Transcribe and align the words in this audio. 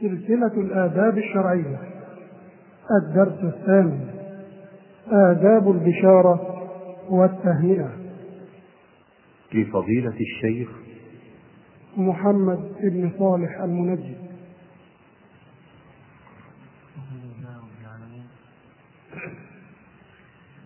سلسلة 0.00 0.60
الآداب 0.60 1.18
الشرعية. 1.18 1.80
الدرس 3.02 3.54
الثامن 3.54 4.08
آداب 5.08 5.70
البشارة 5.70 6.64
والتهنئة. 7.10 7.96
لفضيلة 9.54 10.16
الشيخ 10.20 10.68
محمد 11.96 12.74
بن 12.82 13.10
صالح 13.18 13.60
المنجي 13.60 14.16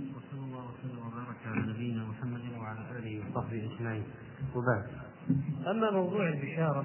وصلى 0.01 0.41
الله 0.41 0.65
وسلم 0.71 0.99
وبارك 0.99 1.41
على 1.47 1.73
نبينا 1.73 2.05
محمد 2.05 2.41
وعلى 2.61 2.79
آله 2.99 3.21
وصحبه 3.21 3.71
أجمعين. 3.77 4.03
وبعد. 4.57 4.85
أما 5.67 5.91
موضوع 5.91 6.29
البشارة 6.29 6.85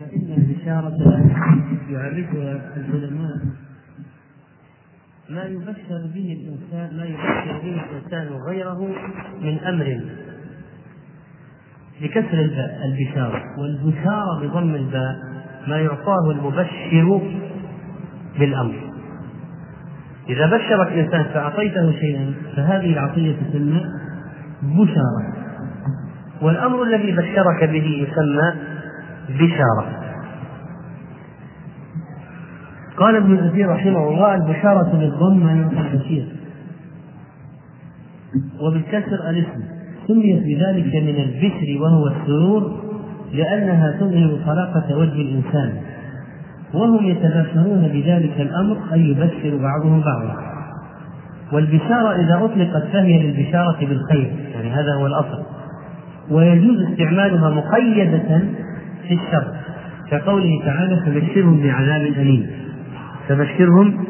فإن 0.00 0.34
البشارة 0.38 0.96
يعرفها 1.90 2.60
العلماء. 2.76 3.36
ما 5.30 5.44
يبشر 5.44 6.10
به 6.14 6.36
الانسان 6.40 6.96
ما 6.96 7.04
يبشر 7.04 7.60
به 7.62 7.80
الإنسان 7.84 8.28
غيره 8.48 8.88
من 9.42 9.58
أمر. 9.58 10.00
بكسر 12.02 12.40
الباء 12.40 12.80
البشارة. 12.84 13.42
والبشارة 13.58 14.40
بضم 14.42 14.74
الباء. 14.74 15.16
ما 15.68 15.80
يعطاه 15.80 16.30
المبشر 16.30 17.20
بالأمر. 18.38 18.92
إذا 20.28 20.46
بشرك 20.46 20.92
إنسان 20.92 21.24
فأعطيته 21.24 21.92
شيئا 21.92 22.34
فهذه 22.56 22.92
العطية 22.92 23.36
تسمى 23.36 23.84
بشارة. 24.62 25.36
والأمر 26.42 26.82
الذي 26.82 27.12
بشرك 27.12 27.64
به 27.64 28.08
يسمى 28.08 28.75
بشارة. 29.28 29.86
قال 32.96 33.16
ابن 33.16 33.48
كثير 33.48 33.68
رحمه 33.70 34.08
الله 34.08 34.34
البشارة 34.34 34.98
بالضم 34.98 35.48
يعطى 35.48 35.88
البشير 35.92 36.26
وبالكسر 38.60 39.30
الاسم. 39.30 39.62
سميت 40.06 40.42
بذلك 40.42 40.94
من 40.94 41.16
البشر 41.22 41.82
وهو 41.82 42.06
السرور 42.06 42.80
لأنها 43.32 43.90
تظهر 44.00 44.38
طلاقة 44.46 44.96
وجه 44.96 45.12
الإنسان. 45.12 45.72
وهم 46.74 47.06
يتباشرون 47.06 47.88
بذلك 47.88 48.40
الأمر 48.40 48.76
أي 48.92 49.00
يبشر 49.00 49.56
بعضهم 49.62 50.00
بعضا. 50.00 50.36
والبشارة 51.52 52.16
إذا 52.16 52.44
أطلقت 52.44 52.86
فهي 52.92 53.22
للبشارة 53.22 53.78
بالخير 53.80 54.32
يعني 54.54 54.70
هذا 54.70 54.94
هو 54.94 55.06
الأصل. 55.06 55.42
ويجوز 56.30 56.82
استعمالها 56.82 57.50
مقيدة 57.50 58.40
في 59.08 59.14
الشر. 59.14 59.44
كقوله 60.10 60.62
تعالى 60.64 61.00
فبشرهم 61.06 61.62
بعذاب 61.62 62.00
أليم. 62.00 62.50
فبشرهم 63.28 64.04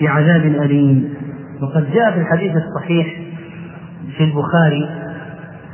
بعذاب 0.00 0.46
أليم. 0.46 1.14
وقد 1.62 1.92
جاء 1.92 2.12
في 2.12 2.18
الحديث 2.18 2.52
الصحيح 2.56 3.06
في 4.16 4.24
البخاري 4.24 4.88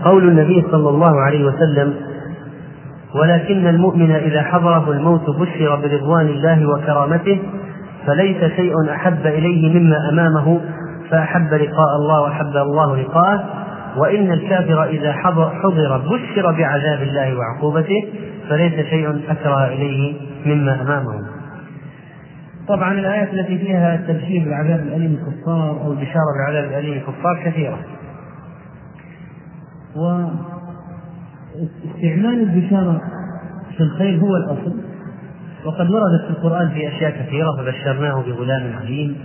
قول 0.04 0.28
النبي 0.28 0.64
صلى 0.70 0.88
الله 0.88 1.20
عليه 1.20 1.44
وسلم 1.44 1.94
ولكن 3.14 3.66
المؤمن 3.66 4.10
إذا 4.10 4.42
حضره 4.42 4.90
الموت 4.92 5.30
بشر 5.30 5.76
برضوان 5.76 6.26
الله 6.26 6.66
وكرامته 6.66 7.38
فليس 8.06 8.52
شيء 8.56 8.72
أحب 8.90 9.26
إليه 9.26 9.80
مما 9.80 9.96
أمامه 10.12 10.60
فأحب 11.10 11.54
لقاء 11.54 11.96
الله 12.00 12.20
وأحب 12.20 12.56
الله 12.56 12.96
لقاءه. 12.96 13.44
وإن 13.96 14.32
الكافر 14.32 14.84
إذا 14.84 15.12
حضر, 15.12 15.50
حضر 15.62 15.98
بشر 15.98 16.52
بعذاب 16.52 17.02
الله 17.02 17.36
وعقوبته 17.38 18.04
فليس 18.48 18.86
شيء 18.86 19.32
أكره 19.32 19.66
إليه 19.66 20.14
مما 20.46 20.82
أمامه. 20.82 21.26
طبعا 22.68 22.92
الآيات 22.92 23.34
التي 23.34 23.58
فيها 23.58 23.94
التبشير 23.94 24.48
بعذاب 24.50 24.80
الأليم 24.80 25.14
الكفار 25.14 25.70
أو 25.70 25.92
البشارة 25.92 26.32
بعذاب 26.38 26.64
الأليم 26.64 26.92
الكفار 26.92 27.42
كثيرة. 27.44 27.78
و 29.96 30.24
استعمال 31.94 32.42
البشارة 32.42 33.00
في 33.76 33.82
الخير 33.82 34.20
هو 34.20 34.36
الأصل. 34.36 34.76
وقد 35.64 35.90
وردت 35.90 36.24
في 36.24 36.30
القرآن 36.30 36.70
في 36.70 36.88
أشياء 36.88 37.10
كثيرة 37.10 37.48
فبشرناه 37.58 38.22
بغلام 38.22 38.72
عليم 38.76 39.16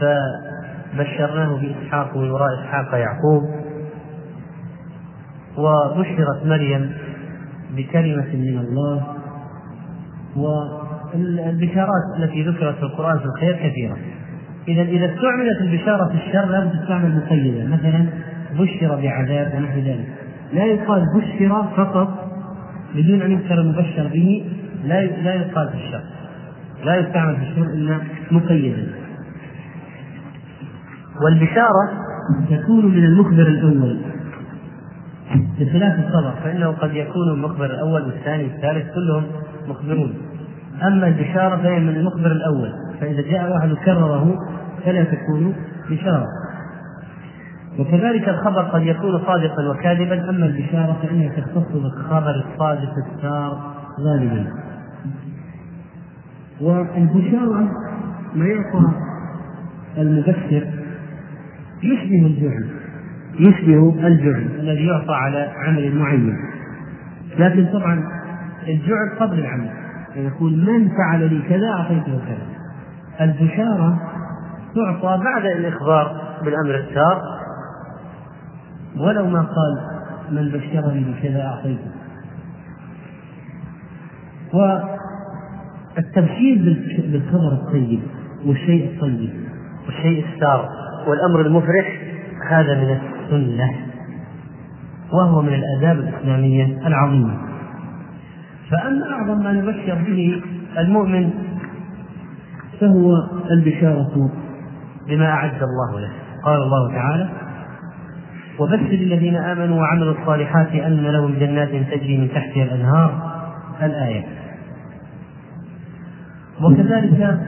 فبشرناه 0.00 1.56
بإسحاق 1.56 2.16
ومن 2.16 2.30
وراء 2.30 2.48
إسحاق 2.60 2.94
يعقوب 2.94 3.42
وبشرت 5.56 6.46
مريم 6.46 6.92
بكلمة 7.76 8.34
من 8.34 8.58
الله 8.58 9.06
والبشارات 10.36 12.02
التي 12.18 12.42
ذكرت 12.42 12.74
في 12.76 12.82
القرآن 12.82 13.18
في 13.18 13.24
الخير 13.24 13.56
كثيرة. 13.56 13.96
إذا 14.68 14.82
إذا 14.82 15.06
استعملت 15.06 15.60
البشارة 15.60 16.08
في 16.08 16.14
الشر 16.14 16.46
لابد 16.46 16.80
تستعمل 16.80 17.16
مقيدة. 17.16 17.66
مثلا 17.66 18.06
بشر 18.58 19.00
بعذاب 19.02 19.52
ونحو 19.56 19.78
ذلك. 19.78 20.08
لا 20.52 20.64
يقال 20.64 21.04
بشر 21.16 21.64
فقط 21.76 22.08
بدون 22.94 23.22
أن 23.22 23.32
يذكر 23.32 23.54
المبشر 23.54 24.10
به 24.12 24.44
لا 24.84 25.04
لا 25.04 25.34
يقال 25.34 25.68
في 25.68 25.74
الشر. 25.74 26.02
لا 26.84 26.96
يستعمل 26.96 27.36
في 27.36 27.42
الشر 27.42 27.62
إلا 27.62 27.98
مقيدا. 28.30 28.86
والبشارة 31.24 31.90
تكون 32.50 32.86
من 32.86 33.04
المخبر 33.04 33.46
الأول. 33.46 33.98
بخلاف 35.60 35.98
الخبر 35.98 36.34
فإنه 36.44 36.70
قد 36.70 36.94
يكون 36.94 37.28
المخبر 37.34 37.64
الأول 37.64 38.02
والثاني 38.02 38.44
والثالث 38.44 38.94
كلهم 38.94 39.24
مخبرون. 39.68 40.14
أما 40.82 41.08
البشارة 41.08 41.56
فهي 41.56 41.80
من 41.80 41.88
المخبر 41.88 42.32
الأول 42.32 42.72
فإذا 43.00 43.22
جاء 43.22 43.52
واحد 43.52 43.74
كرره 43.84 44.34
فلا 44.84 45.04
تكون 45.04 45.54
بشارة. 45.90 46.26
وكذلك 47.78 48.28
الخبر 48.28 48.62
قد 48.62 48.82
يكون 48.82 49.20
صادقا 49.26 49.68
وكاذبا 49.70 50.30
أما 50.30 50.46
البشارة 50.46 50.96
فإنها 51.02 51.28
تختص 51.28 51.72
بالخبر 51.72 52.44
الصادق 52.44 52.92
السار 53.06 53.74
غالبا. 54.00 54.46
والبشارة 56.60 57.68
ما 58.34 58.46
يعطى 58.46 58.92
المبشر 59.98 60.66
يشبه 61.82 62.26
الجعل 62.26 62.81
يشبه 63.38 64.06
الجعل 64.06 64.48
الذي 64.60 64.86
يعطى 64.86 65.14
على 65.14 65.52
عمل 65.66 65.96
معين. 65.96 66.36
لكن 67.38 67.66
طبعا 67.72 68.04
الجعل 68.68 69.18
قبل 69.20 69.38
العمل. 69.38 69.70
يعني 70.14 70.26
يقول 70.26 70.52
من 70.52 70.88
فعل 70.88 71.34
لي 71.34 71.42
كذا 71.48 71.68
أعطيته 71.68 72.18
كذا. 72.26 72.46
البشارة 73.20 73.98
تعطى 74.74 75.22
بعد 75.24 75.44
الإخبار 75.44 76.20
بالأمر 76.44 76.74
السار. 76.74 77.22
ولو 78.96 79.26
ما 79.26 79.40
قال 79.40 79.80
من 80.30 80.48
بشرني 80.48 81.04
بكذا 81.04 81.42
أعطيته. 81.42 81.90
والتبشير 85.96 86.58
بالخبر 86.98 87.52
الطيب 87.52 88.02
والشيء 88.46 88.94
الطيب 88.94 89.30
والشيء 89.86 90.26
السار 90.34 90.68
والأمر 91.06 91.40
المفرح 91.40 92.02
هذا 92.48 92.74
من 92.74 92.98
السنة 93.32 93.70
وهو 95.12 95.42
من 95.42 95.54
الآداب 95.54 95.98
الإسلامية 95.98 96.86
العظيمة. 96.86 97.34
فأما 98.70 99.10
أعظم 99.10 99.44
ما 99.44 99.52
نبشر 99.52 99.94
به 99.94 100.42
المؤمن 100.78 101.30
فهو 102.80 103.14
البشارة 103.50 104.30
بما 105.08 105.26
أعد 105.26 105.62
الله 105.62 106.00
له. 106.00 106.10
قال 106.44 106.62
الله 106.62 106.92
تعالى 106.92 107.28
وبشر 108.58 108.92
الذين 108.92 109.36
آمنوا 109.36 109.80
وعملوا 109.80 110.14
الصالحات 110.20 110.72
أن 110.72 110.96
لهم 110.96 111.34
جنات 111.38 111.68
تجري 111.68 112.18
من 112.18 112.28
تحتها 112.28 112.62
الأنهار. 112.62 113.32
الآية. 113.82 114.24
وكذلك 116.62 117.38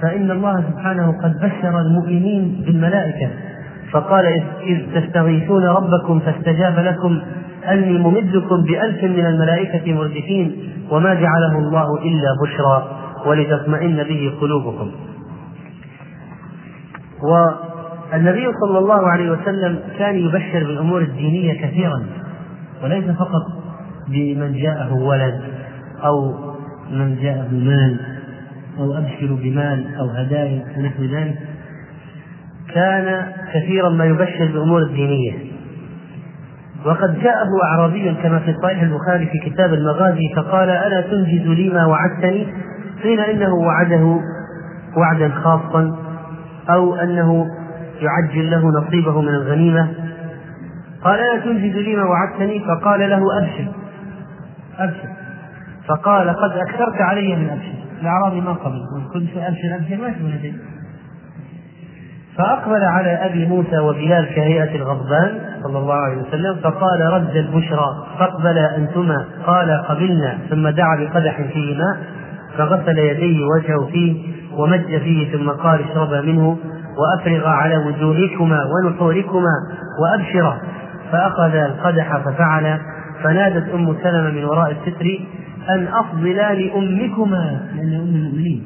فإن 0.00 0.30
الله 0.30 0.64
سبحانه 0.70 1.22
قد 1.22 1.32
بشر 1.40 1.80
المؤمنين 1.80 2.62
بالملائكة. 2.66 3.45
فقال 3.96 4.42
إذ 4.62 5.00
تستغيثون 5.00 5.64
ربكم 5.64 6.20
فاستجاب 6.20 6.78
لكم 6.78 7.20
أني 7.68 7.98
ممدكم 7.98 8.62
بألف 8.62 9.04
من 9.04 9.26
الملائكة 9.26 9.92
مردفين 9.92 10.56
وما 10.90 11.14
جعله 11.14 11.58
الله 11.58 11.98
إلا 12.02 12.28
بشرى 12.42 12.88
ولتطمئن 13.26 13.96
به 13.96 14.32
قلوبكم. 14.40 14.90
و 17.22 17.48
النبي 18.14 18.46
صلى 18.60 18.78
الله 18.78 19.08
عليه 19.08 19.30
وسلم 19.30 19.78
كان 19.98 20.14
يبشر 20.14 20.66
بالأمور 20.66 21.00
الدينية 21.00 21.66
كثيرا 21.66 22.06
وليس 22.82 23.04
فقط 23.04 23.42
بمن 24.08 24.52
جاءه 24.52 24.94
ولد 24.94 25.40
أو 26.04 26.34
من 26.90 27.16
جاء 27.22 27.48
بمال 27.50 28.00
أو 28.78 28.94
أبشر 28.98 29.34
بمال 29.42 29.96
أو 29.98 30.06
هدايا 30.06 30.64
ونحو 30.78 31.02
ذلك 31.02 31.55
كان 32.74 33.32
كثيرا 33.54 33.90
ما 33.90 34.04
يبشر 34.04 34.46
بالأمور 34.46 34.82
الدينية. 34.82 35.32
وقد 36.84 37.20
جاءه 37.20 37.48
أعرابي 37.64 38.14
كما 38.22 38.38
في 38.38 38.54
صحيح 38.62 38.82
البخاري 38.82 39.26
في 39.26 39.50
كتاب 39.50 39.72
المغازي 39.72 40.34
فقال 40.36 40.68
ألا 40.68 41.00
تنجز 41.00 41.46
لي 41.46 41.68
ما 41.68 41.86
وعدتني؟ 41.86 42.46
قيل 43.02 43.20
إنه 43.20 43.54
وعده 43.54 44.20
وعدا 44.96 45.28
خاصا 45.28 45.96
أو 46.70 46.94
أنه 46.94 47.46
يعجل 48.00 48.50
له 48.50 48.70
نصيبه 48.80 49.20
من 49.20 49.28
الغنيمة. 49.28 49.88
قال 51.04 51.20
ألا 51.20 51.44
تنجز 51.44 51.76
لي 51.76 51.96
ما 51.96 52.04
وعدتني؟ 52.04 52.60
فقال 52.60 53.10
له 53.10 53.22
أبشر. 53.42 53.72
أبشر. 54.78 55.08
فقال 55.88 56.30
قد 56.30 56.50
أكثرت 56.50 57.00
علي 57.00 57.36
من 57.36 57.48
أبشر. 57.48 58.00
الأعرابي 58.02 58.40
ما 58.40 58.52
قبل. 58.52 58.78
كنت 59.12 59.30
أبشر 59.36 59.76
أبشر 59.76 59.96
ما 60.02 60.14
شو 60.18 60.75
فأقبل 62.38 62.84
على 62.84 63.10
أبي 63.10 63.46
موسى 63.46 63.78
وبلال 63.78 64.26
كهيئة 64.34 64.76
الغضبان 64.76 65.40
صلى 65.62 65.78
الله 65.78 65.94
عليه 65.94 66.16
وسلم 66.16 66.56
فقال 66.62 67.00
رد 67.00 67.36
البشرى 67.36 68.06
فاقبل 68.18 68.58
أنتما 68.58 69.24
قال 69.46 69.82
قبلنا 69.88 70.38
ثم 70.50 70.68
دعا 70.68 70.96
بقدح 70.96 71.42
فيه 71.42 71.78
ماء 71.78 71.96
فغسل 72.58 72.98
يديه 72.98 73.44
وجهه 73.44 73.86
فيه 73.92 74.36
ومج 74.56 74.96
فيه 74.98 75.32
ثم 75.32 75.50
قال 75.50 75.80
اشربا 75.90 76.20
منه 76.20 76.58
وأفرغا 76.98 77.48
على 77.48 77.76
وجوهكما 77.76 78.64
ونحوركما 78.64 79.52
وأبشرا 80.02 80.58
فأخذ 81.12 81.54
القدح 81.54 82.16
ففعل 82.16 82.78
فنادت 83.22 83.74
أم 83.74 83.96
سلمة 84.02 84.30
من 84.30 84.44
وراء 84.44 84.70
الستر 84.70 85.18
أن 85.70 85.86
أفضلا 85.86 86.54
لأمكما 86.54 87.60
لأن 87.76 87.94
أم 87.94 88.14
المؤمنين. 88.14 88.64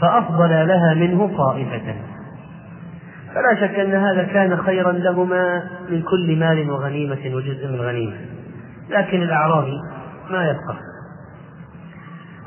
فأفضل 0.00 0.68
لها 0.68 0.94
منه 0.94 1.30
طائفة. 1.36 1.94
فلا 3.38 3.60
شك 3.60 3.78
أن 3.78 3.94
هذا 3.94 4.22
كان 4.22 4.56
خيرا 4.56 4.92
لهما 4.92 5.62
من 5.90 6.02
كل 6.02 6.36
مال 6.36 6.70
وغنيمة 6.70 7.34
وجزء 7.34 7.68
من 7.68 7.80
غنيمة. 7.80 8.16
لكن 8.90 9.22
الأعرابي 9.22 9.80
ما 10.30 10.44
يفقه 10.44 10.78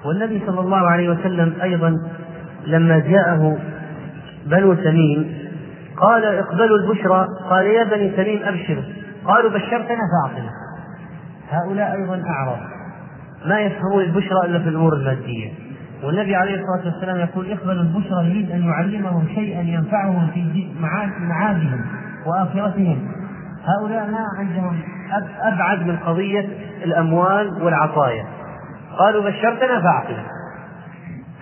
والنبي 0.05 0.41
صلى 0.47 0.59
الله 0.59 0.77
عليه 0.77 1.09
وسلم 1.09 1.53
أيضا 1.61 1.97
لما 2.65 2.99
جاءه 2.99 3.57
بنو 4.45 4.73
تميم 4.73 5.49
قال 5.97 6.25
اقبلوا 6.25 6.77
البشرى. 6.77 7.27
قال 7.49 7.65
يا 7.65 7.83
بني 7.83 8.09
تميم 8.09 8.43
أبشروا 8.43 8.83
قالوا 9.25 9.51
بشرتنا 9.51 9.99
فأعطنا. 10.11 10.51
هؤلاء 11.49 11.95
أيضا 11.95 12.23
أعراب. 12.27 12.59
ما 13.45 13.59
يفهمون 13.59 14.03
البشرى 14.03 14.45
إلا 14.45 14.59
في 14.59 14.69
الأمور 14.69 14.93
المادية. 14.93 15.51
والنبي 16.03 16.35
عليه 16.35 16.55
الصلاة 16.55 16.93
والسلام 16.93 17.19
يقول 17.19 17.51
اقبلوا 17.51 17.83
البشرى 17.83 18.29
يريد 18.29 18.51
أن 18.51 18.63
يعلمهم 18.65 19.27
شيئا 19.35 19.61
ينفعهم 19.61 20.27
في 20.33 20.69
معادهم 21.19 21.85
وآخرتهم. 22.25 23.11
هؤلاء 23.65 24.11
ما 24.11 24.25
عندهم 24.37 24.79
أبعد 25.41 25.87
من 25.87 25.97
قضية 25.97 26.49
الأموال 26.83 27.63
والعطايا. 27.63 28.25
قالوا 28.97 29.23
بشرتنا 29.23 29.81
فاعطنا. 29.81 30.23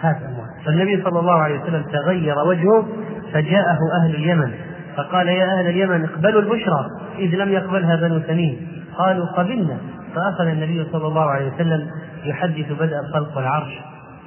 هات 0.01 0.15
اموال 0.15 0.49
فالنبي 0.65 1.03
صلى 1.03 1.19
الله 1.19 1.41
عليه 1.41 1.59
وسلم 1.59 1.83
تغير 1.83 2.35
وجهه 2.47 2.87
فجاءه 3.33 3.77
أهل 4.01 4.15
اليمن. 4.15 4.51
فقال 4.97 5.27
يا 5.27 5.59
أهل 5.59 5.67
اليمن 5.67 6.03
اقبلوا 6.03 6.41
البشرى 6.41 6.85
إذ 7.19 7.35
لم 7.35 7.49
يقبلها 7.49 7.95
بنو 7.95 8.19
تميم 8.19 8.67
قالوا 8.97 9.25
قبلنا. 9.25 9.77
فأخذ 10.15 10.47
النبي 10.47 10.87
صلى 10.91 11.07
الله 11.07 11.29
عليه 11.29 11.53
وسلم 11.53 11.89
يحدث 12.25 12.71
بدء 12.71 12.99
الخلق 12.99 13.37
والعرش 13.37 13.79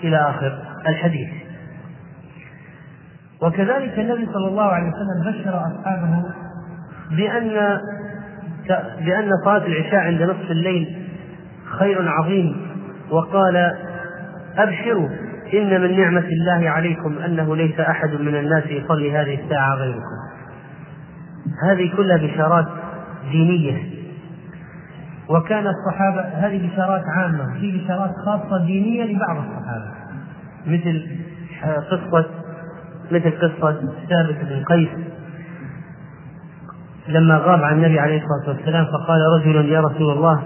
إلى 0.04 0.16
آخر 0.16 0.58
الحديث. 0.88 1.28
وكذلك 3.43 3.99
النبي 3.99 4.26
صلى 4.32 4.49
الله 4.49 4.62
عليه 4.62 4.88
وسلم 4.88 5.32
بشر 5.32 5.60
أصحابه 5.66 6.25
بأن 7.10 7.78
بأن 9.04 9.31
صلاة 9.44 9.66
العشاء 9.66 10.00
عند 10.00 10.22
نصف 10.22 10.50
الليل 10.50 10.96
خير 11.78 12.08
عظيم 12.08 12.66
وقال 13.10 13.72
أبشروا 14.56 15.08
إن 15.54 15.81
من 15.81 16.00
نعمة 16.00 16.25
الله 16.25 16.70
عليكم 16.70 17.19
أنه 17.19 17.56
ليس 17.56 17.81
أحد 17.81 18.10
من 18.10 18.34
الناس 18.34 18.66
يصلي 18.66 19.12
هذه 19.12 19.44
الساعة 19.44 19.75
غيركم. 19.75 20.22
هذه 21.69 21.96
كلها 21.96 22.16
بشارات 22.16 22.66
دينية. 23.31 23.91
وكان 25.32 25.67
الصحابة 25.67 26.20
هذه 26.20 26.69
بشارات 26.69 27.02
عامة 27.17 27.61
في 27.61 27.79
بشارات 27.79 28.11
خاصة 28.26 28.64
دينية 28.67 29.05
لبعض 29.05 29.37
الصحابة. 29.37 29.90
مثل 30.67 31.06
قصة 31.90 32.26
مثل 33.11 33.31
قصة 33.31 33.73
ثابت 34.08 34.37
بن 34.50 34.64
قيس. 34.64 34.88
لما 37.08 37.37
غاب 37.37 37.62
عن 37.62 37.75
النبي 37.75 38.00
عليه 38.00 38.23
الصلاة 38.23 38.56
والسلام 38.56 38.84
فقال 38.84 39.20
رجل 39.38 39.69
يا 39.69 39.81
رسول 39.81 40.12
الله 40.12 40.43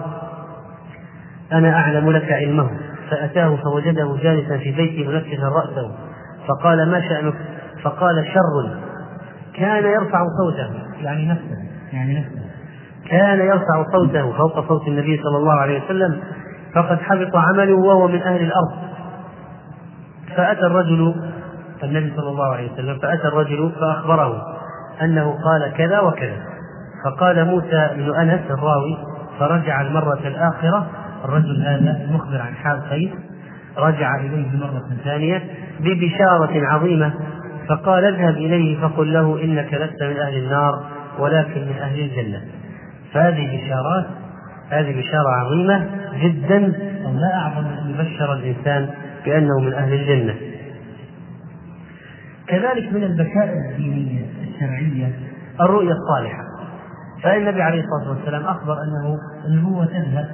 أنا 1.52 1.76
أعلم 1.76 2.10
لك 2.10 2.32
علمه. 2.32 2.70
فأتاه 3.10 3.56
فوجده 3.56 4.16
جالسا 4.22 4.56
في 4.58 4.72
بيته 4.72 5.10
منكسا 5.10 5.48
رأسه. 5.48 5.94
فقال 6.48 6.90
ما 6.90 7.00
شأنك؟ 7.00 7.34
فقال 7.82 8.26
شر. 8.26 8.78
كان 9.54 9.84
يرفع 9.84 10.22
صوته 10.38 10.70
يعني 11.02 11.28
نفسه 11.28 11.56
يعني 11.92 12.20
نفسه. 12.20 12.46
كان 13.10 13.38
يرفع 13.38 13.92
صوته 13.92 14.32
فوق 14.32 14.68
صوت 14.68 14.88
النبي 14.88 15.20
صلى 15.22 15.36
الله 15.36 15.60
عليه 15.60 15.84
وسلم 15.84 16.20
فقد 16.74 17.00
حبط 17.00 17.36
عمله 17.36 17.74
وهو 17.74 18.08
من 18.08 18.22
أهل 18.22 18.40
الأرض. 18.42 18.72
فأتى 20.36 20.60
الرجل 20.60 21.14
النبي 21.84 22.12
صلى 22.16 22.28
الله 22.28 22.54
عليه 22.54 22.72
وسلم 22.72 22.98
فأتى 22.98 23.28
الرجل 23.28 23.72
فأخبره 23.80 24.42
أنه 25.02 25.38
قال 25.44 25.72
كذا 25.76 26.00
وكذا. 26.00 26.56
فقال 27.04 27.44
موسى 27.44 27.90
بن 27.96 28.14
أنس 28.14 28.40
الراوي 28.50 28.98
فرجع 29.38 29.80
المرة 29.80 30.20
الآخرة 30.24 30.86
الرجل 31.24 31.62
هذا 31.62 32.04
المخبر 32.04 32.40
عن 32.40 32.54
حال 32.54 32.90
قيس 32.90 33.10
رجع 33.78 34.16
إليه 34.20 34.56
مرة 34.56 34.82
ثانية 35.04 35.42
ببشارة 35.80 36.66
عظيمة 36.66 37.14
فقال 37.68 38.04
اذهب 38.04 38.36
إليه 38.36 38.80
فقل 38.80 39.12
له 39.12 39.44
إنك 39.44 39.74
لست 39.74 40.02
من 40.02 40.16
أهل 40.16 40.36
النار 40.36 40.84
ولكن 41.18 41.60
من 41.60 41.76
أهل 41.80 42.00
الجنة. 42.00 42.40
فهذه 43.16 43.56
بشارات 43.56 44.06
هذه 44.70 44.98
بشارة 44.98 45.28
عظيمة 45.28 45.86
جدا 46.22 46.58
لا 47.06 47.34
أعظم 47.34 47.66
أن 47.66 47.90
يبشر 47.90 48.32
الإنسان 48.32 48.88
بأنه 49.24 49.60
من 49.60 49.72
أهل 49.72 49.92
الجنة. 49.92 50.34
كذلك 52.46 52.92
من 52.92 53.02
البشائر 53.02 53.70
الدينية 53.70 54.26
الشرعية 54.42 55.12
الرؤيا 55.60 55.92
الصالحة. 55.92 56.42
فإن 57.22 57.40
النبي 57.40 57.62
عليه 57.62 57.82
الصلاة 57.84 58.16
والسلام 58.16 58.42
أخبر 58.42 58.72
أنه 58.72 59.18
النبوة 59.48 59.84
تذهب 59.86 60.28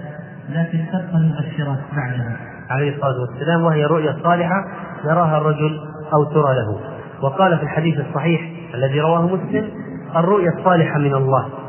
لكن 0.50 0.78
تبقى 0.92 1.16
المبشرات 1.16 1.78
بعدها. 1.96 2.36
عليه 2.70 2.94
الصلاة 2.96 3.20
والسلام 3.20 3.62
وهي 3.62 3.84
رؤيا 3.84 4.16
صالحة 4.22 4.64
يراها 5.04 5.38
الرجل 5.38 5.80
أو 6.12 6.24
ترى 6.24 6.54
له. 6.54 6.80
وقال 7.22 7.58
في 7.58 7.62
الحديث 7.62 8.00
الصحيح 8.00 8.50
الذي 8.74 9.00
رواه 9.00 9.26
مسلم 9.26 9.70
الرؤيا 10.16 10.50
الصالحة 10.58 10.98
من 10.98 11.14
الله. 11.14 11.61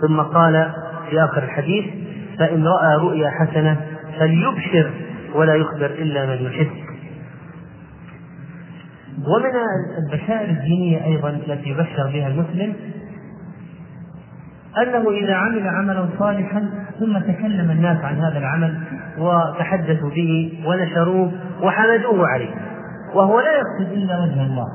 ثم 0.00 0.20
قال 0.20 0.72
في 1.10 1.24
آخر 1.24 1.42
الحديث 1.42 1.84
فإن 2.38 2.64
رأى 2.66 2.96
رؤيا 2.96 3.30
حسنة 3.30 3.76
فليبشر 4.18 4.90
ولا 5.34 5.54
يخبر 5.54 5.86
إلا 5.86 6.26
من 6.26 6.46
يحب. 6.46 6.70
ومن 9.18 9.50
البشائر 9.98 10.50
الدينية 10.50 11.04
أيضا 11.04 11.28
التي 11.28 11.70
يبشر 11.70 12.10
بها 12.12 12.28
المسلم 12.28 12.74
أنه 14.78 15.10
إذا 15.10 15.34
عمل 15.34 15.68
عملا 15.68 16.08
صالحا 16.18 16.70
ثم 17.00 17.18
تكلم 17.18 17.70
الناس 17.70 18.04
عن 18.04 18.16
هذا 18.16 18.38
العمل 18.38 18.80
وتحدثوا 19.18 20.10
به 20.10 20.52
ونشروه 20.66 21.32
وحمدوه 21.62 22.28
عليه 22.28 22.54
وهو 23.14 23.40
لا 23.40 23.52
يقصد 23.52 23.92
إلا 23.92 24.20
وجه 24.20 24.42
الله 24.42 24.66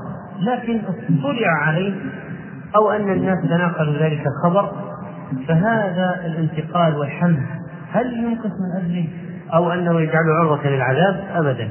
لكن 0.41 0.81
اطلع 0.87 1.51
عليه 1.61 1.93
أو 2.75 2.91
أن 2.91 3.11
الناس 3.11 3.37
تناقلوا 3.49 3.93
ذلك 3.93 4.23
الخبر 4.27 4.71
فهذا 5.47 6.21
الانتقال 6.25 6.97
والحمد 6.97 7.43
هل 7.91 8.17
ينقص 8.17 8.51
من 8.51 8.83
أجله 8.83 9.07
أو 9.53 9.73
أنه 9.73 10.01
يجعله 10.01 10.33
عرضة 10.33 10.69
للعذاب؟ 10.69 11.23
أبدا. 11.35 11.69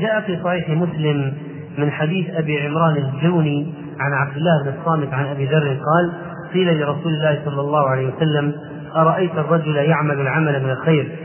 جاء 0.00 0.20
في 0.20 0.42
صحيح 0.44 0.68
مسلم 0.68 1.32
من 1.78 1.90
حديث 1.90 2.30
أبي 2.30 2.66
عمران 2.66 2.96
الجوني 2.96 3.74
عن 4.00 4.12
عبد 4.12 4.36
الله 4.36 4.62
بن 4.62 4.72
الصامت 4.80 5.14
عن 5.14 5.24
أبي 5.24 5.46
ذر 5.46 5.68
قال 5.68 6.12
قيل 6.52 6.80
لرسول 6.80 7.12
الله 7.12 7.40
صلى 7.44 7.60
الله 7.60 7.88
عليه 7.88 8.14
وسلم 8.14 8.52
أرأيت 8.96 9.32
الرجل 9.32 9.76
يعمل 9.76 10.20
العمل 10.20 10.62
من 10.64 10.70
الخير 10.70 11.18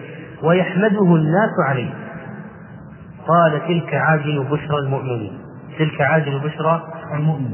ويحمده 0.43 1.15
الناس 1.15 1.51
عليه؟ 1.69 1.89
قال 3.27 3.61
تلك 3.67 3.93
عاجل 3.93 4.43
بشرى 4.43 4.77
المؤمنين. 4.79 5.31
تلك 5.79 6.01
عاجل 6.01 6.39
بشرى 6.39 6.81
المؤمن 7.13 7.53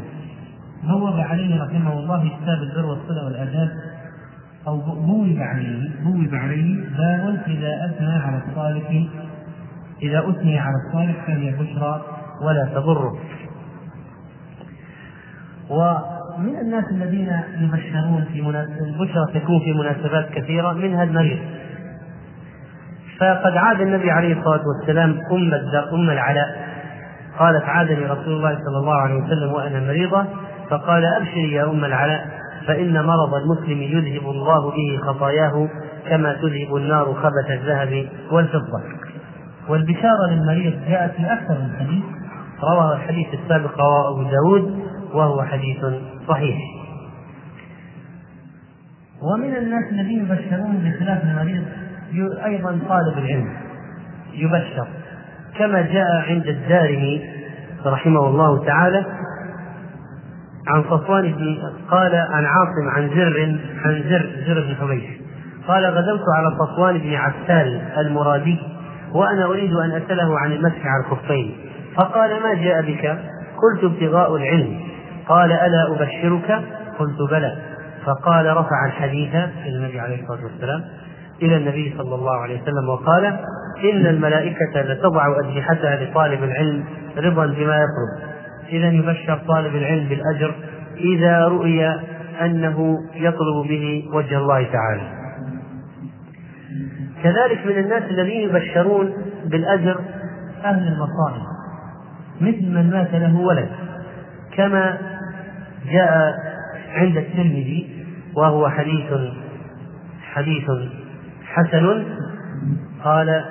بوب 0.83 1.19
عليه 1.19 1.63
رحمه 1.63 1.93
الله 1.93 2.29
كتاب 2.29 2.57
البر 2.61 2.85
والصلة 2.85 3.25
والآداب 3.25 3.69
أو 4.67 4.77
بوب 4.77 5.37
عليه 5.37 5.89
بوب 6.03 6.35
عليه 6.35 6.83
باب 6.97 7.41
إذا 7.47 7.85
أثنى 7.85 8.13
على 8.13 8.41
الصالح 8.47 9.05
إذا 10.01 10.29
أثني 10.29 10.59
على 10.59 10.75
الصالح 10.87 11.25
فهي 11.27 11.51
بشرى 11.51 12.01
ولا 12.41 12.65
تضره. 12.75 13.17
ومن 15.69 16.59
الناس 16.61 16.83
الذين 16.91 17.39
يبشرون 17.59 18.25
في 18.33 18.39
البشرى 18.81 19.39
تكون 19.41 19.59
في 19.59 19.73
مناسبات 19.73 20.29
كثيرة 20.29 20.73
منها 20.73 21.03
المريض 21.03 21.39
فقد 23.19 23.57
عاد 23.57 23.81
النبي 23.81 24.11
عليه 24.11 24.39
الصلاة 24.39 24.61
والسلام 24.67 25.09
أم 25.31 25.53
أم 25.93 26.09
العلاء. 26.09 26.73
قالت 27.39 27.63
عادني 27.63 28.05
رسول 28.05 28.33
الله 28.33 28.55
صلى 28.65 28.77
الله 28.77 28.95
عليه 28.95 29.15
وسلم 29.15 29.51
وأنا 29.51 29.79
مريضة 29.79 30.25
فقال 30.69 31.05
أبشري 31.05 31.51
يا 31.51 31.63
أم 31.63 31.85
العلاء. 31.85 32.42
فإن 32.67 33.05
مرض 33.05 33.33
المسلم 33.33 33.81
يذهب 33.81 34.29
الله 34.29 34.71
به 34.71 34.99
خطاياه 35.07 35.67
كما 36.09 36.33
تذهب 36.33 36.75
النار 36.75 37.13
خبث 37.13 37.51
الذهب 37.51 38.09
والفضة. 38.31 38.81
والبشارة 39.69 40.29
للمريض 40.31 40.73
جاءت 40.89 41.11
في 41.11 41.33
أكثر 41.33 41.53
من 41.53 41.75
حديث 41.79 42.03
رواه 42.63 42.95
الحديث 42.95 43.27
السابق 43.33 43.79
رواه 43.79 44.09
أبو 44.11 44.23
داود 44.23 44.79
وهو 45.13 45.43
حديث 45.43 45.85
صحيح. 46.27 46.57
ومن 49.21 49.55
الناس 49.55 49.83
الذين 49.91 50.19
يبشرون 50.19 50.77
بخلاف 50.77 51.23
المريض 51.23 51.63
أيضا 52.45 52.79
طالب 52.89 53.17
العلم 53.17 53.53
يبشر 54.33 54.87
كما 55.57 55.81
جاء 55.81 56.11
عند 56.29 56.47
الدارمي 56.47 57.29
رحمه 57.85 58.27
الله 58.27 58.65
تعالى 58.65 59.05
عن 60.67 60.83
صفوان 60.83 61.31
بن 61.31 61.57
قال 61.91 62.15
عن 62.15 62.45
عاصم 62.45 62.89
عن 62.95 63.09
زر 63.09 63.57
عن 63.85 64.03
زر 64.09 64.29
زر 64.47 64.61
بن 64.61 64.75
حبيش 64.75 65.03
قال 65.67 65.85
غدوت 65.85 66.21
على 66.35 66.47
صفوان 66.59 66.97
بن 66.97 67.15
عسال 67.15 67.81
المرادي 67.97 68.59
وأنا 69.13 69.45
أريد 69.45 69.73
أن 69.73 69.91
أسأله 69.91 70.39
عن 70.39 70.51
المسح 70.51 70.85
على 70.85 71.03
الخفين. 71.05 71.55
فقال 71.95 72.29
ما 72.43 72.53
جاء 72.53 72.81
بك؟ 72.81 73.05
قلت 73.63 73.83
ابتغاء 73.83 74.35
العلم. 74.35 74.79
قال 75.27 75.51
ألا 75.51 75.87
أبشرك؟ 75.91 76.61
قلت 76.99 77.31
بلى. 77.31 77.57
فقال 78.05 78.57
رفع 78.57 78.85
الحديث 78.87 79.35
إلى 79.35 79.77
النبي 79.77 79.99
عليه 79.99 80.21
الصلاة 80.21 80.43
والسلام 80.43 80.83
إلى 81.41 81.57
النبي 81.57 81.95
صلى 81.97 82.15
الله 82.15 82.41
عليه 82.41 82.61
وسلم 82.61 82.89
وقال 82.89 83.25
إن 83.83 84.07
الملائكة 84.07 84.81
لتضع 84.81 85.39
أجنحتها 85.39 86.03
لطالب 86.03 86.43
العلم 86.43 86.85
رضا 87.17 87.45
بما 87.45 87.75
يطلب. 87.75 88.32
إذا 88.73 88.89
يبشر 88.89 89.41
طالب 89.47 89.75
العلم 89.75 90.09
بالأجر 90.09 90.55
إذا 90.97 91.47
رؤي 91.47 91.87
أنه 92.41 92.97
يطلب 93.15 93.67
به 93.67 94.03
وجه 94.13 94.37
الله 94.37 94.63
تعالى. 94.63 95.23
كذلك 97.23 97.65
من 97.65 97.77
الناس 97.83 98.03
الذين 98.03 98.49
يبشرون 98.49 99.13
بالأجر 99.45 99.99
أهل 100.63 100.87
المصائب 100.87 101.43
مثل 102.41 102.71
من 102.71 102.89
مات 102.89 103.13
له 103.13 103.35
ولد 103.35 103.69
كما 104.55 104.97
جاء 105.91 106.33
عند 106.93 107.17
الترمذي 107.17 108.05
وهو 108.35 108.69
حديث 108.69 109.13
حديث 110.33 110.65
حسن 111.45 112.05
قال 113.03 113.43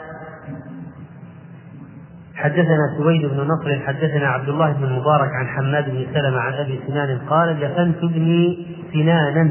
حدثنا 2.43 2.97
سويد 2.99 3.27
بن 3.27 3.41
نصر 3.41 3.87
حدثنا 3.87 4.29
عبد 4.29 4.49
الله 4.49 4.73
بن 4.73 4.85
المبارك 4.85 5.31
عن 5.35 5.47
حماد 5.47 5.91
بن 5.91 6.07
سلمة 6.15 6.41
عن 6.41 6.53
أبي 6.53 6.81
سنان 6.87 7.19
قال 7.31 7.61
دفنت 7.61 8.05
ابني 8.05 8.67
سنانا 8.93 9.51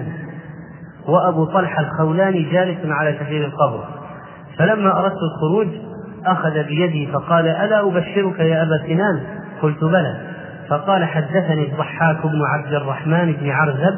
وأبو 1.08 1.46
طلحة 1.46 1.82
الخولاني 1.82 2.52
جالس 2.52 2.78
على 2.86 3.14
كثير 3.14 3.46
القبر. 3.46 3.84
فلما 4.58 5.00
أردت 5.00 5.18
الخروج 5.34 5.68
أخذ 6.26 6.64
بيدي 6.64 7.08
فقال 7.08 7.48
ألا 7.48 7.88
أبشرك 7.88 8.40
يا 8.40 8.64
أبا 8.64 8.88
سنان؟ 8.88 9.22
قلت 9.62 9.84
بلى. 9.84 10.16
فقال 10.70 11.06
حدثني 11.06 11.72
الضحاك 11.72 12.18
بن 12.24 12.42
عبد 12.46 12.74
الرحمن 12.74 13.34
بن 13.42 13.50
عرزب 13.50 13.96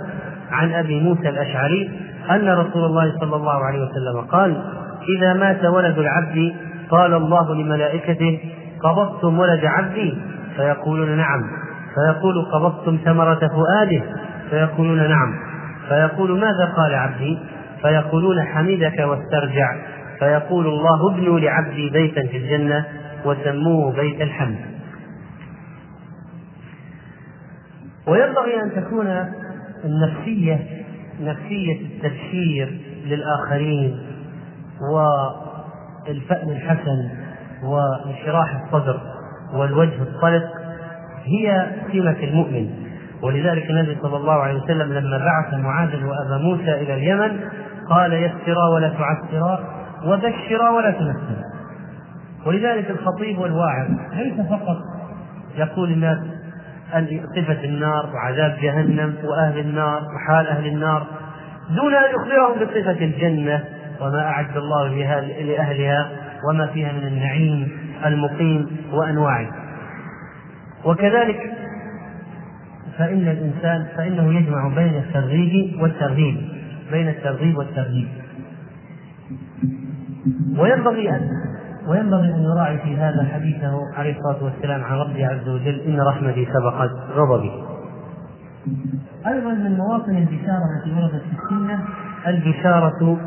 عن 0.51 0.73
أبي 0.73 0.99
موسى 0.99 1.29
الأشعري 1.29 1.91
أن 2.31 2.49
رسول 2.49 2.85
الله 2.85 3.13
صلى 3.19 3.35
الله 3.35 3.65
عليه 3.65 3.79
وسلم 3.79 4.21
قال 4.31 4.63
إذا 5.17 5.33
مات 5.33 5.65
ولد 5.65 5.97
العبد 5.97 6.53
قال 6.89 7.13
الله 7.13 7.55
لملائكته 7.55 8.39
قبضتم 8.83 9.39
ولد 9.39 9.65
عبدي؟ 9.65 10.17
فيقولون 10.55 11.17
نعم. 11.17 11.41
فيقول 11.95 12.45
قبضتم 12.53 12.99
ثمرة 13.05 13.39
فؤاده؟ 13.47 14.03
فيقولون 14.49 15.09
نعم. 15.09 15.35
فيقول 15.89 16.39
ماذا 16.39 16.73
قال 16.77 16.95
عبدي؟ 16.95 17.39
فيقولون 17.81 18.41
حمدك 18.41 18.99
واسترجع. 18.99 19.75
فيقول 20.19 20.67
الله 20.67 21.11
ابنوا 21.11 21.39
لعبدي 21.39 21.89
بيتا 21.89 22.27
في 22.27 22.37
الجنة 22.37 22.85
وسموه 23.25 23.95
بيت 23.95 24.21
الحمد. 24.21 24.59
وينبغي 28.07 28.61
أن 28.63 28.71
تكون 28.75 29.07
النفسية 29.85 30.83
نفسية 31.21 31.81
التبشير 31.81 32.79
للآخرين 33.05 33.99
والفأل 34.91 36.51
الحسن 36.51 37.09
وانشراح 37.65 38.61
الصدر 38.63 38.99
والوجه 39.53 40.01
الطلق 40.01 40.43
هي 41.23 41.67
سمة 41.91 42.17
المؤمن. 42.23 42.69
ولذلك 43.23 43.69
النبي 43.69 43.97
صلى 44.01 44.17
الله 44.17 44.33
عليه 44.33 44.63
وسلم 44.63 44.93
لما 44.93 45.17
بعث 45.17 45.53
معاذ 45.53 46.05
وأبا 46.05 46.37
موسى 46.37 46.73
إلى 46.73 46.93
اليمن 46.93 47.39
قال 47.89 48.13
يسرا 48.13 48.69
ولا 48.73 48.89
تعسرا 48.89 49.59
وبشرا 50.05 50.69
ولا 50.69 50.91
تنفرا 50.91 51.53
ولذلك 52.45 52.91
الخطيب 52.91 53.39
والواعظ 53.39 53.87
ليس 54.13 54.47
فقط 54.49 54.77
يقول 55.57 55.91
الناس 55.91 56.17
صفة 57.35 57.63
النار 57.63 58.09
وعذاب 58.13 58.57
جهنم 58.61 59.15
وأهل 59.23 59.59
النار 59.59 60.01
وحال 60.15 60.47
أهل 60.47 60.67
النار 60.67 61.07
دون 61.69 61.93
أن 61.93 62.03
يخبرهم 62.15 62.53
بصفة 62.65 63.05
الجنة 63.05 63.63
وما 64.01 64.25
أعد 64.25 64.57
الله 64.57 64.87
لأهلها 65.41 66.09
وما 66.49 66.67
فيها 66.67 66.91
من 66.91 67.07
النعيم 67.07 67.71
المقيم 68.05 68.67
وأنواعه 68.93 69.47
وكذلك 70.85 71.39
فإن 72.97 73.27
الإنسان 73.27 73.87
فإنه 73.97 74.33
يجمع 74.33 74.67
بين 74.67 74.95
الترغيب 74.95 75.81
والترهيب 75.81 76.37
بين 76.91 77.07
الترغيب 77.07 77.57
والترهيب. 77.57 78.07
وينبغي 80.57 81.09
أن 81.09 81.29
وينبغي 81.87 82.27
أن 82.35 82.43
يراعي 82.43 82.77
في 82.77 82.97
هذا 82.97 83.27
حديثه 83.33 83.79
عليه 83.95 84.15
الصلاة 84.17 84.43
والسلام 84.43 84.83
عن 84.83 84.97
ربه 84.97 85.27
عز 85.27 85.49
وجل 85.49 85.79
إن 85.79 86.01
رحمتي 86.01 86.45
سبقت 86.45 86.91
غضبي 87.15 87.51
أيضا 89.27 89.53
من 89.53 89.77
مواطن 89.77 90.17
البشارة 90.17 90.63
التي 90.77 90.93
وردت 90.95 91.21
في 91.23 91.43
السنة 91.43 91.83
البشارة 92.27 93.17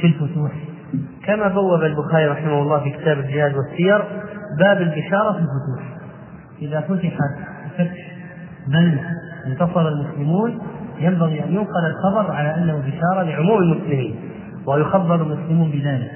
في 0.00 0.06
الفتوح. 0.06 0.52
كما 1.26 1.48
بوب 1.48 1.82
البخاري 1.82 2.26
رحمه 2.26 2.62
الله 2.62 2.80
في 2.80 2.90
كتاب 2.90 3.18
الجهاد 3.18 3.54
والسير 3.56 4.04
باب 4.58 4.76
البشارة 4.82 5.32
في 5.32 5.38
الفتوح. 5.38 5.98
إذا 6.62 6.80
فتحت 6.80 7.18
فتح 7.74 8.12
بل 8.66 8.98
انتصر 9.46 9.88
المسلمون 9.88 10.58
ينبغي 10.98 11.44
أن 11.44 11.52
ينقل 11.52 11.86
الخبر 11.86 12.32
على 12.32 12.54
أنه 12.54 12.78
بشارة 12.78 13.22
لعموم 13.22 13.58
المسلمين 13.58 14.16
ويخبر 14.66 15.14
المسلمون 15.14 15.70
بذلك 15.70 16.12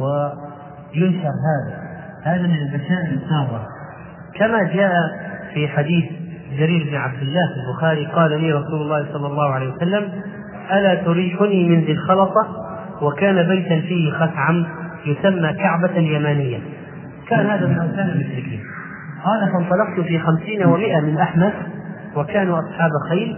وينشر 0.00 1.28
هذا. 1.28 1.88
هذا 2.22 2.42
من 2.42 2.58
البشائر 2.58 3.18
السارة 3.22 3.66
كما 4.34 4.62
جاء 4.62 4.92
في 5.54 5.68
حديث 5.68 6.04
جرير 6.58 6.90
بن 6.90 6.96
عبد 6.96 7.22
الله 7.22 7.54
في 7.54 7.60
البخاري 7.60 8.06
قال 8.06 8.40
لي 8.40 8.52
رسول 8.52 8.82
الله 8.82 9.06
صلى 9.12 9.26
الله 9.26 9.52
عليه 9.52 9.72
وسلم 9.72 10.12
ألا 10.72 10.94
تريحني 10.94 11.68
من 11.68 11.80
ذي 11.80 11.92
الخلطة؟ 11.92 12.67
وكان 13.02 13.48
بيتا 13.48 13.80
فيه 13.80 14.12
خثعم 14.12 14.66
يسمى 15.06 15.52
كعبة 15.52 15.98
يمانية. 15.98 16.58
كان 17.28 17.46
هذا 17.46 17.66
من 17.66 17.78
أوثان 17.78 18.08
المشركين. 18.08 18.60
قال 19.24 19.52
فانطلقت 19.52 20.00
في 20.00 20.18
خمسين 20.18 20.66
ومائة 20.66 21.00
من 21.00 21.18
أحمس 21.18 21.52
وكانوا 22.16 22.58
أصحاب 22.58 22.90
خيل. 23.08 23.36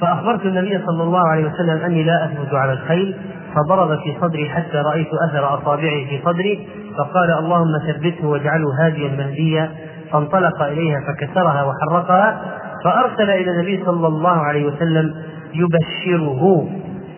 فأخبرت 0.00 0.46
النبي 0.46 0.80
صلى 0.86 1.02
الله 1.02 1.28
عليه 1.28 1.44
وسلم 1.44 1.84
أني 1.84 2.02
لا 2.02 2.24
أثبت 2.24 2.54
على 2.54 2.72
الخيل 2.72 3.14
فضرب 3.54 3.98
في 3.98 4.16
صدري 4.20 4.50
حتى 4.50 4.76
رأيت 4.76 5.08
أثر 5.28 5.54
أصابعه 5.54 6.06
في 6.08 6.20
صدري 6.24 6.68
فقال 6.98 7.30
اللهم 7.30 7.78
ثبته 7.86 8.26
واجعله 8.26 8.86
هاديا 8.86 9.08
مهديا. 9.08 9.70
فانطلق 10.12 10.62
إليها 10.62 11.00
فكسرها 11.00 11.62
وحرقها 11.62 12.40
فأرسل 12.84 13.30
إلى 13.30 13.50
النبي 13.50 13.84
صلى 13.84 14.06
الله 14.06 14.38
عليه 14.38 14.66
وسلم 14.66 15.14
يبشره. 15.54 16.68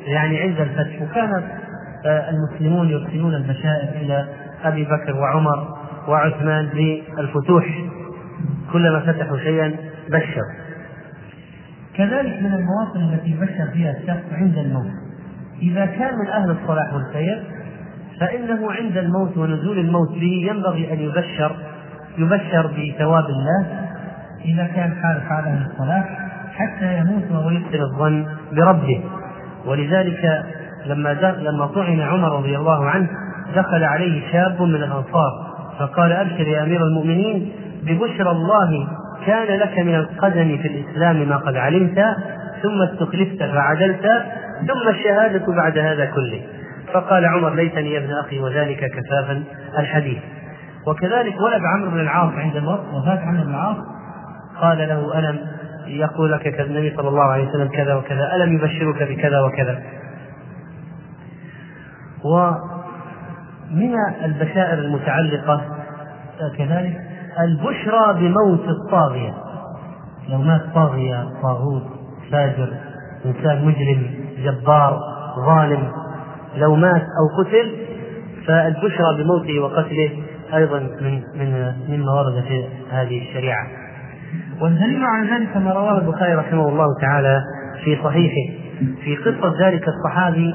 يعني 0.06 0.40
عند 0.40 0.60
الفتح. 0.60 1.02
وكان 1.02 1.42
آه، 2.06 2.30
المسلمون 2.30 2.88
يرسلون 2.88 3.34
البشائر 3.34 3.88
إلى 4.00 4.28
أبي 4.64 4.84
بكر 4.84 5.16
وعمر 5.16 5.76
وعثمان 6.08 6.64
للفتوح. 6.74 7.64
كلما 8.72 9.00
فتحوا 9.00 9.38
شيئا 9.38 9.76
بشر 10.08 10.42
كذلك 11.94 12.42
من 12.42 12.54
المواطن 12.54 13.14
التي 13.14 13.30
يبشر 13.30 13.70
فيها 13.72 13.90
الشخص 13.90 14.32
عند 14.32 14.58
الموت. 14.58 14.92
إذا 15.62 15.86
كان 15.86 16.14
من 16.18 16.28
أهل 16.28 16.50
الصلاح 16.50 16.94
والخير 16.94 17.42
فإنه 18.20 18.72
عند 18.72 18.96
الموت 18.96 19.36
ونزول 19.36 19.78
الموت 19.78 20.08
به 20.08 20.46
ينبغي 20.50 20.92
أن 20.92 21.00
يبشر 21.00 21.56
يبشر 22.18 22.66
بثواب 22.66 23.24
الله. 23.24 23.66
إذا 24.44 24.66
كان 24.66 24.94
حال 25.02 25.22
حال 25.22 25.44
أهل 25.44 25.66
الصلاح 25.70 26.18
حتى 26.52 26.98
يموت 26.98 27.30
وهو 27.30 27.50
يحسن 27.50 27.80
الظن 27.80 28.26
بربه. 28.52 29.02
ولذلك 29.66 30.44
لما 30.86 31.12
لما 31.38 31.66
طعن 31.66 32.00
عمر 32.00 32.38
رضي 32.38 32.56
الله 32.56 32.90
عنه 32.90 33.08
دخل 33.56 33.84
عليه 33.84 34.32
شاب 34.32 34.62
من 34.62 34.74
الأنصار 34.74 35.52
فقال 35.78 36.12
أبشر 36.12 36.48
يا 36.48 36.62
أمير 36.62 36.82
المؤمنين 36.86 37.52
ببشرى 37.82 38.30
الله 38.30 38.88
كان 39.26 39.58
لك 39.58 39.78
من 39.78 39.94
القدم 39.94 40.58
في 40.58 40.68
الإسلام 40.68 41.28
ما 41.28 41.36
قد 41.36 41.56
علمت 41.56 42.04
ثم 42.62 42.82
استخلفت 42.82 43.42
فعدلت 43.42 44.22
ثم 44.60 44.88
الشهادة 44.88 45.52
بعد 45.52 45.78
هذا 45.78 46.04
كله. 46.04 46.40
فقال 46.92 47.26
عمر 47.26 47.54
ليتني 47.54 47.92
يا 47.92 47.98
ابن 47.98 48.10
أخي 48.10 48.40
وذلك 48.40 48.90
كفافا 48.90 49.42
الحديث. 49.78 50.18
وكذلك 50.86 51.40
ولد 51.40 51.62
عمرو 51.64 51.90
بن 51.90 52.00
العاص 52.00 52.32
عند 52.36 52.56
وفاة 52.92 53.20
عمرو 53.20 53.44
بن 53.44 53.50
العاص 53.50 53.76
قال 54.60 54.78
له 54.78 55.18
ألم 55.18 55.38
يقول 55.86 56.32
لك 56.32 56.60
النبي 56.60 56.96
صلى 56.96 57.08
الله 57.08 57.24
عليه 57.24 57.48
وسلم 57.48 57.68
كذا 57.68 57.94
وكذا 57.94 58.34
ألم 58.34 58.54
يبشرك 58.54 59.02
بكذا 59.02 59.40
وكذا؟ 59.40 59.82
ومن 62.24 63.94
البشائر 64.24 64.78
المتعلقة 64.78 65.62
كذلك 66.58 67.00
البشرى 67.40 68.14
بموت 68.14 68.68
الطاغية. 68.68 69.34
لو 70.28 70.42
مات 70.42 70.62
طاغية 70.74 71.28
طاغوت 71.42 71.82
فاجر 72.32 72.72
إنسان 73.26 73.64
مجرم 73.64 74.10
جبار 74.38 74.98
ظالم 75.46 75.92
لو 76.56 76.74
مات 76.74 77.02
أو 77.02 77.42
قتل 77.42 77.76
فالبشرى 78.46 79.22
بموته 79.22 79.60
وقتله 79.60 80.10
أيضا 80.54 80.78
من 80.78 81.22
من 81.34 81.74
مما 81.88 82.12
ورد 82.12 82.44
في 82.48 82.64
هذه 82.90 83.22
الشريعة. 83.22 83.81
والدليل 84.62 85.04
على 85.04 85.30
ذلك 85.30 85.56
ما 85.56 85.72
رواه 85.72 85.98
البخاري 85.98 86.34
رحمه 86.34 86.68
الله 86.68 86.86
تعالى 87.00 87.42
في 87.84 87.98
صحيحه 88.04 88.52
في 89.04 89.16
قصة 89.16 89.68
ذلك 89.68 89.88
الصحابي 89.88 90.54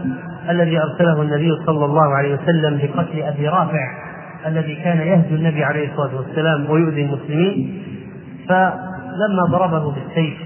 الذي 0.49 0.79
أرسله 0.81 1.21
النبي 1.21 1.51
صلى 1.65 1.85
الله 1.85 2.15
عليه 2.15 2.35
وسلم 2.35 2.75
لقتل 2.77 3.21
أبي 3.21 3.47
رافع 3.47 4.07
الذي 4.45 4.75
كان 4.75 4.97
يهجو 4.97 5.35
النبي 5.35 5.63
عليه 5.63 5.91
الصلاة 5.91 6.17
والسلام 6.17 6.69
ويؤذي 6.69 7.01
المسلمين 7.01 7.83
فلما 8.49 9.43
ضربه 9.51 9.91
بالسيف 9.91 10.37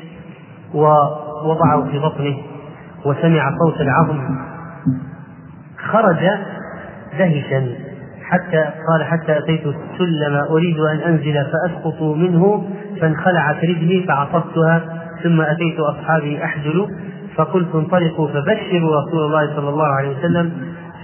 ووضعه 0.73 1.91
في 1.91 1.99
بطنه 1.99 2.37
وسمع 3.05 3.51
صوت 3.65 3.81
العظم 3.81 4.37
خرج 5.77 6.29
دهشا 7.19 7.67
حتى 8.23 8.57
قال 8.89 9.03
حتى 9.03 9.37
أتيت 9.37 9.61
السلم 9.65 10.35
أريد 10.49 10.79
أن 10.79 10.97
أنزل 10.97 11.45
فأسقط 11.45 12.01
منه 12.01 12.63
فانخلعت 13.01 13.63
رجلي 13.63 14.03
فعصبتها 14.07 15.01
ثم 15.23 15.41
أتيت 15.41 15.79
أصحابي 15.79 16.43
أحجل 16.43 16.87
فقلت 17.35 17.75
انطلقوا 17.75 18.27
فبشروا 18.27 19.01
رسول 19.01 19.25
الله 19.25 19.55
صلى 19.55 19.69
الله 19.69 19.87
عليه 19.87 20.17
وسلم 20.17 20.51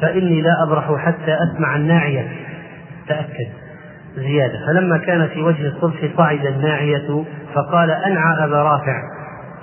فإني 0.02 0.42
لا 0.42 0.64
أبرح 0.64 0.96
حتى 0.96 1.38
أسمع 1.44 1.76
الناعية. 1.76 2.28
تأكد. 3.08 3.48
زيادة. 4.16 4.66
فلما 4.68 4.98
كان 4.98 5.28
في 5.28 5.42
وجه 5.42 5.68
الصبح 5.68 6.10
صعد 6.18 6.46
الناعية 6.46 7.24
فقال 7.54 7.92
أنعى 7.92 8.46
أبا 8.46 8.64
رافع. 8.64 9.02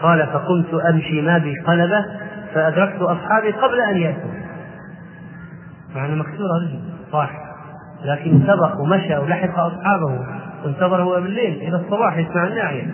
قال 0.02 0.26
فقمت 0.26 0.74
أمشي 0.90 1.22
ما 1.22 1.38
بي 1.38 1.54
قلبة 1.66 2.04
فأدركت 2.54 3.02
أصحابي 3.02 3.50
قبل 3.50 3.80
أن 3.80 3.96
يأتوا. 3.96 4.30
مع 5.94 6.06
مكسورة 6.06 6.58
رجل 6.62 6.80
صح 7.12 7.30
لكن 8.04 8.40
سبق 8.46 8.80
ومشى 8.80 9.16
ولحق 9.16 9.58
أصحابه. 9.58 10.26
وانتظر 10.64 11.02
هو 11.02 11.20
بالليل 11.20 11.56
إلى 11.56 11.76
الصباح 11.76 12.16
يسمع 12.16 12.46
الناعية 12.46 12.86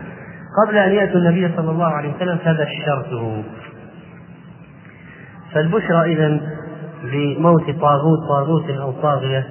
قبل 0.67 0.77
أن 0.77 0.93
يأتوا 0.93 1.21
النبي 1.21 1.57
صلى 1.57 1.71
الله 1.71 1.87
عليه 1.87 2.15
وسلم 2.15 2.37
فبشرته 2.37 3.45
فالبشرى 5.53 6.13
إذا 6.13 6.41
بموت 7.05 7.71
طاغوت 7.71 8.29
طاغوت 8.29 8.71
أو 8.71 8.93
طاغية 8.93 9.47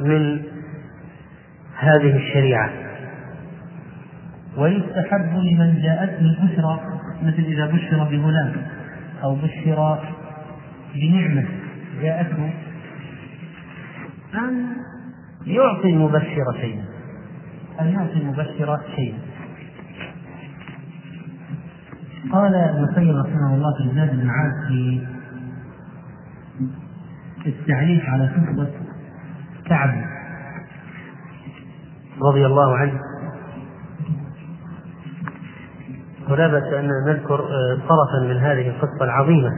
من 0.00 0.42
هذه 1.78 2.16
الشريعة. 2.16 2.70
ويستحب 4.56 5.36
لمن 5.36 5.82
جاءته 5.82 6.20
البشرى 6.20 6.80
مثل 7.22 7.42
إذا 7.42 7.66
بشر 7.66 8.04
بغلام 8.04 8.52
أو 9.22 9.34
بشر 9.34 9.98
بنعمة 10.94 11.44
جاءته 12.02 12.50
أن 14.34 14.66
يعطي 15.46 15.90
المبشر 15.90 16.54
شيئا 16.60 16.84
أن 17.80 17.88
يعطي 17.88 18.12
المبشر 18.12 18.80
شيئا. 18.96 19.18
قال 22.32 22.54
ابن 22.54 22.84
القيم 22.84 23.16
رحمه 23.20 23.54
الله 23.54 23.72
في 23.78 23.94
زاد 23.94 24.08
المعاد 24.08 24.52
في 27.42 27.48
التعليق 27.48 28.04
على 28.04 28.26
قصة 28.26 28.70
كعب 29.66 30.04
رضي 32.22 32.46
الله 32.46 32.76
عنه. 32.76 33.00
ولا 36.28 36.48
بأس 36.48 36.72
أن 36.72 36.88
نذكر 37.06 37.38
طرفا 37.88 38.20
من 38.28 38.36
هذه 38.36 38.68
القصة 38.68 39.04
العظيمة. 39.04 39.50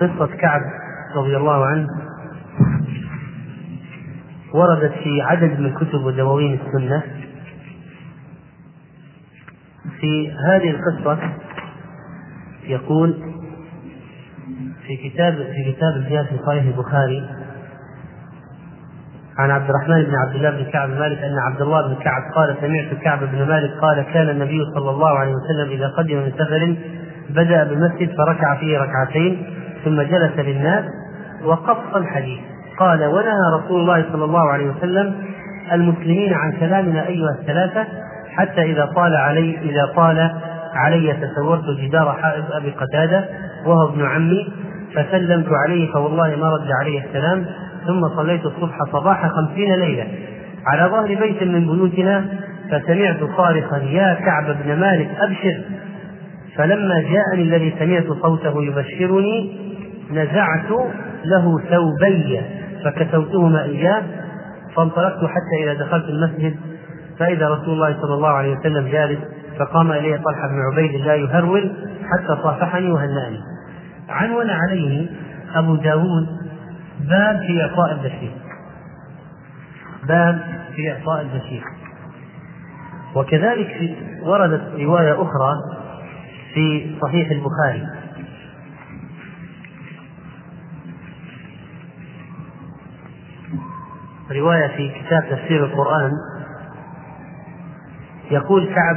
قصة 0.00 0.36
كعب 0.36 0.60
رضي 1.16 1.36
الله 1.36 1.66
عنه 1.66 1.86
وردت 4.54 4.92
في 4.92 5.22
عدد 5.22 5.60
من 5.60 5.74
كتب 5.74 6.04
ودواوين 6.04 6.60
السنة. 6.60 7.02
في 10.00 10.30
هذه 10.30 10.70
القصة 10.70 11.18
يقول 12.66 13.14
في 14.86 14.96
كتاب 15.08 15.34
في 15.34 15.72
كتاب 15.72 15.96
الجهاد 15.96 16.26
في 16.26 16.38
صحيح 16.46 16.64
البخاري 16.64 17.22
عن 19.38 19.50
عبد 19.50 19.70
الرحمن 19.70 20.02
بن 20.02 20.14
عبد 20.14 20.34
الله 20.34 20.50
بن 20.50 20.70
كعب 20.70 20.90
مالك 20.90 21.18
أن 21.18 21.38
عبد 21.38 21.62
الله 21.62 21.88
بن 21.88 21.94
كعب 21.94 22.22
قال 22.34 22.56
سمعت 22.60 23.02
كعب 23.02 23.18
بن 23.18 23.48
مالك 23.48 23.70
قال 23.80 24.02
كان 24.02 24.28
النبي 24.28 24.64
صلى 24.74 24.90
الله 24.90 25.18
عليه 25.18 25.32
وسلم 25.34 25.70
إذا 25.70 25.88
قدم 25.88 26.16
من 26.16 26.32
سفر 26.32 26.76
بدأ 27.30 27.64
بالمسجد 27.64 28.16
فركع 28.16 28.56
فيه 28.60 28.78
ركعتين 28.78 29.46
ثم 29.84 30.02
جلس 30.02 30.38
للناس 30.38 30.84
وقص 31.44 31.96
الحديث. 31.96 32.40
قال 32.82 33.04
ونهى 33.04 33.64
رسول 33.64 33.80
الله 33.80 34.04
صلى 34.12 34.24
الله 34.24 34.52
عليه 34.52 34.66
وسلم 34.66 35.14
المسلمين 35.72 36.34
عن 36.34 36.52
كلامنا 36.52 37.06
أيها 37.06 37.30
الثلاثة 37.40 37.86
حتى 38.36 38.62
إذا 38.62 38.86
طال 38.96 39.16
علي 39.16 39.58
إذا 39.58 39.92
طال 39.96 40.30
علي 40.74 41.12
تسورت 41.12 41.64
جدار 41.80 42.12
حائط 42.22 42.44
أبي 42.52 42.70
قتادة 42.70 43.24
وهو 43.66 43.88
ابن 43.88 44.06
عمي 44.06 44.52
فسلمت 44.94 45.46
عليه 45.66 45.92
فوالله 45.92 46.36
ما 46.36 46.50
رد 46.50 46.70
علي 46.80 46.98
السلام 46.98 47.46
ثم 47.86 48.08
صليت 48.16 48.46
الصبح 48.46 48.78
صباح 48.92 49.28
خمسين 49.28 49.74
ليلة. 49.74 50.06
على 50.66 50.90
ظهر 50.90 51.06
بيت 51.06 51.42
من 51.42 51.60
بيوتنا 51.60 52.24
فسمعت 52.70 53.18
صارخا 53.36 53.76
يا 53.76 54.14
كعب 54.14 54.56
بن 54.64 54.80
مالك 54.80 55.08
أبشر. 55.20 55.60
فلما 56.56 57.00
جاءني 57.00 57.42
الذي 57.42 57.74
سمعت 57.78 58.06
صوته 58.22 58.64
يبشرني 58.64 59.56
نزعت 60.10 60.70
له 61.24 61.58
ثوبي. 61.70 62.40
فكسوتهما 62.84 63.62
إياه 63.62 64.02
فانطلقت 64.76 65.24
حتى 65.24 65.64
إذا 65.64 65.74
دخلت 65.84 66.04
المسجد 66.04 66.56
فإذا 67.18 67.48
رسول 67.48 67.74
الله 67.74 68.02
صلى 68.02 68.14
الله 68.14 68.28
عليه 68.28 68.56
وسلم 68.56 68.88
جالس 68.88 69.18
فقام 69.58 69.92
إليه 69.92 70.16
طلحة 70.16 70.48
بن 70.48 70.60
عبيد 70.72 70.94
الله 70.94 71.12
يهرول 71.12 71.72
حتى 72.12 72.42
صافحني 72.42 72.92
وهنأني. 72.92 73.40
عنون 74.08 74.50
عليه 74.50 75.08
أبو 75.54 75.74
داود 75.74 76.26
باب 77.08 77.40
في 77.46 77.62
إعطاء 77.62 77.92
البشير. 77.92 78.32
باب 80.08 80.42
في 80.76 80.92
إعطاء 80.92 81.20
البشير. 81.20 81.62
وكذلك 83.14 83.66
في 83.66 83.94
وردت 84.22 84.62
رواية 84.80 85.12
أخرى 85.12 85.54
في 86.54 86.96
صحيح 87.02 87.30
البخاري. 87.30 88.01
رواية 94.32 94.66
في 94.76 94.88
كتاب 94.88 95.22
تفسير 95.30 95.64
القرآن 95.64 96.10
يقول 98.30 98.74
كعب 98.74 98.96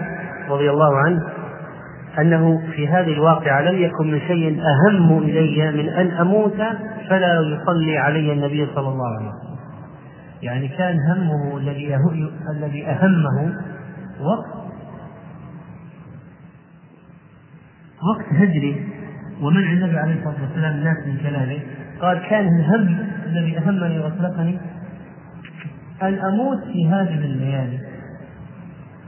رضي 0.49 0.69
الله 0.69 0.97
عنه 0.97 1.21
أنه 2.19 2.61
في 2.75 2.87
هذه 2.87 3.13
الواقعة 3.13 3.61
لم 3.61 3.81
يكن 3.81 4.11
من 4.11 4.19
شيء 4.19 4.61
أهم 4.61 5.17
إلي 5.17 5.71
من 5.71 5.89
أن 5.89 6.11
أموت 6.11 6.57
فلا 7.09 7.41
يصلي 7.41 7.97
علي 7.97 8.33
النبي 8.33 8.67
صلى 8.75 8.87
الله 8.87 9.07
عليه 9.17 9.29
وسلم. 9.29 9.55
يعني 10.41 10.67
كان 10.67 10.97
همه 11.11 11.57
الذي 11.57 11.99
الذي 12.49 12.87
أهمه 12.87 13.53
وقت 14.21 14.55
وقت 18.09 18.25
هجري 18.31 18.87
ومنع 19.41 19.71
النبي 19.71 19.97
عليه 19.97 20.13
الصلاة 20.13 20.35
والسلام 20.41 20.71
الناس 20.71 20.97
من 21.07 21.17
كلامه 21.17 21.59
قال 22.01 22.29
كان 22.29 22.47
الهم 22.47 22.97
الذي 23.25 23.57
أهمني 23.57 23.99
وأطلقني 23.99 24.59
أن 26.01 26.13
أموت 26.13 26.63
في 26.73 26.87
هذه 26.87 27.25
الليالي 27.25 27.79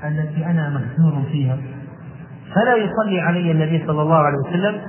التي 0.04 0.46
أنا 0.46 0.70
مهجور 0.70 1.24
فيها. 1.32 1.58
فلا 2.56 2.76
يصلي 2.76 3.22
علي 3.22 3.52
النبي 3.52 3.84
صلى 3.88 4.02
الله 4.02 4.18
عليه 4.18 4.38
وسلم 4.48 4.82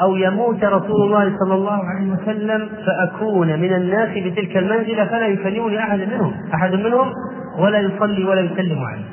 أو 0.00 0.16
يموت 0.16 0.64
رسول 0.64 1.02
الله 1.06 1.36
صلى 1.38 1.54
الله 1.54 1.84
عليه 1.84 2.12
وسلم 2.12 2.68
فأكون 2.86 3.60
من 3.60 3.72
الناس 3.74 4.08
بتلك 4.08 4.56
المنزلة 4.56 5.04
فلا 5.04 5.26
يكلمني 5.26 5.78
أحد 5.78 5.98
منهم 5.98 6.34
أحد 6.54 6.74
منهم 6.74 7.12
ولا 7.58 7.78
يصلي 7.78 8.24
ولا 8.24 8.40
يسلم 8.40 8.78
عليه. 8.78 9.04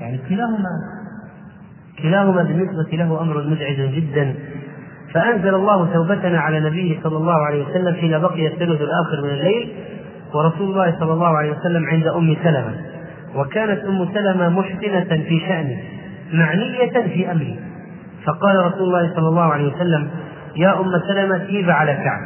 يعني 0.00 0.18
كلاهما 0.28 0.70
كلاهما 2.02 2.42
بالنسبة 2.42 2.96
له 2.96 3.22
أمر 3.22 3.42
مزعج 3.42 3.94
جدا. 3.94 4.34
فأنزل 5.14 5.54
الله 5.54 5.92
توبتنا 5.92 6.40
على 6.40 6.60
نبيه 6.60 7.02
صلى 7.02 7.16
الله 7.16 7.46
عليه 7.46 7.64
وسلم 7.64 7.94
حين 7.94 8.18
بقي 8.18 8.46
الثلث 8.46 8.80
الآخر 8.80 9.22
من 9.22 9.30
الليل 9.30 9.72
ورسول 10.34 10.70
الله 10.70 10.96
صلى 11.00 11.12
الله 11.12 11.36
عليه 11.38 11.50
وسلم 11.50 11.86
عند 11.86 12.06
أم 12.06 12.36
سلمة 12.42 12.74
وكانت 13.34 13.84
أم 13.84 14.08
سلمة 14.14 14.48
محسنة 14.48 15.24
في 15.28 15.40
شأنه 15.48 15.76
معنية 16.32 17.14
في 17.14 17.30
أمره. 17.32 17.56
فقال 18.26 18.56
رسول 18.66 18.82
الله 18.82 19.14
صلى 19.16 19.28
الله 19.28 19.52
عليه 19.52 19.74
وسلم 19.74 20.10
يا 20.56 20.80
أم 20.80 20.90
سلمة 21.08 21.38
تيب 21.38 21.70
على 21.70 21.94
كعب؟ 21.94 22.20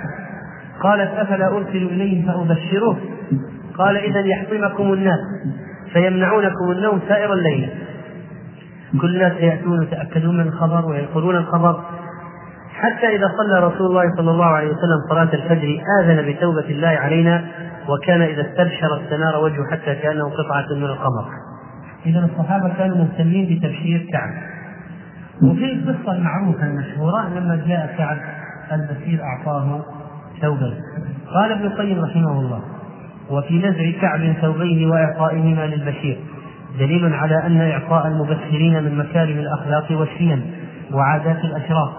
قالت 0.81 1.11
أفلا 1.11 1.47
أرسل 1.47 1.77
إليه 1.77 2.27
فأبشره؟ 2.27 2.99
قال 3.79 3.97
إذا 3.97 4.21
يحطمكم 4.21 4.93
الناس 4.93 5.21
فيمنعونكم 5.93 6.71
النوم 6.71 7.01
سائر 7.09 7.33
الليل. 7.33 7.69
كل 9.01 9.17
الناس 9.17 9.33
يأتون 9.33 9.83
يتأكدون 9.83 10.37
من 10.37 10.47
الخبر 10.47 10.87
وينقلون 10.87 11.37
الخبر 11.37 11.81
حتى 12.79 13.17
إذا 13.17 13.27
صلى 13.39 13.67
رسول 13.67 13.87
الله 13.87 14.17
صلى 14.17 14.31
الله 14.31 14.47
عليه 14.47 14.69
وسلم 14.69 14.99
صلاة 15.11 15.35
الفجر 15.35 15.81
آذن 16.01 16.33
بتوبة 16.33 16.71
الله 16.71 16.89
علينا 16.89 17.45
وكان 17.89 18.23
إذا 18.23 18.43
استبشر 18.43 19.03
استنار 19.03 19.45
وجهه 19.45 19.71
حتى 19.71 19.95
كأنه 19.95 20.25
قطعة 20.25 20.77
من 20.77 20.85
القمر. 20.85 21.25
إذا 22.07 22.29
الصحابة 22.33 22.75
كانوا 22.79 22.97
مهتمين 22.97 23.45
بتبشير 23.45 24.07
كعب. 24.13 24.31
وفي 25.43 25.73
القصة 25.73 26.13
المعروفة 26.13 26.67
المشهورة 26.67 27.29
لما 27.29 27.63
جاء 27.67 27.95
كعب 27.99 28.19
البشير 28.73 29.21
أعطاه 29.23 29.85
ثوبا 30.43 30.75
قال 31.35 31.53
ابن 31.53 31.67
القيم 31.67 32.05
رحمه 32.05 32.41
الله 32.41 32.61
وفي 33.31 33.59
نزع 33.59 34.01
كعب 34.01 34.33
ثوبين 34.41 34.91
وإعطائهما 34.91 35.67
للبشير 35.67 36.19
دليل 36.79 37.15
على 37.15 37.47
أن 37.47 37.61
إعطاء 37.61 38.07
المبشرين 38.07 38.83
من 38.83 38.99
مكارم 38.99 39.39
الأخلاق 39.39 39.99
والشيم 39.99 40.43
وعادات 40.93 41.45
الأشراف. 41.45 41.91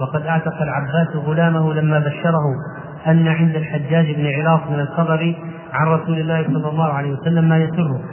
وقد 0.00 0.26
اعتق 0.26 0.62
العباس 0.62 1.16
غلامه 1.16 1.74
لما 1.74 1.98
بشره 1.98 2.54
أن 3.06 3.28
عند 3.28 3.56
الحجاج 3.56 4.14
بن 4.14 4.26
علاط 4.26 4.70
من 4.70 4.80
الخبر 4.80 5.34
عن 5.72 5.86
رسول 5.86 6.18
الله 6.18 6.44
صلى 6.46 6.68
الله 6.68 6.92
عليه 6.92 7.12
وسلم 7.12 7.48
ما 7.48 7.58
يسره. 7.58 8.04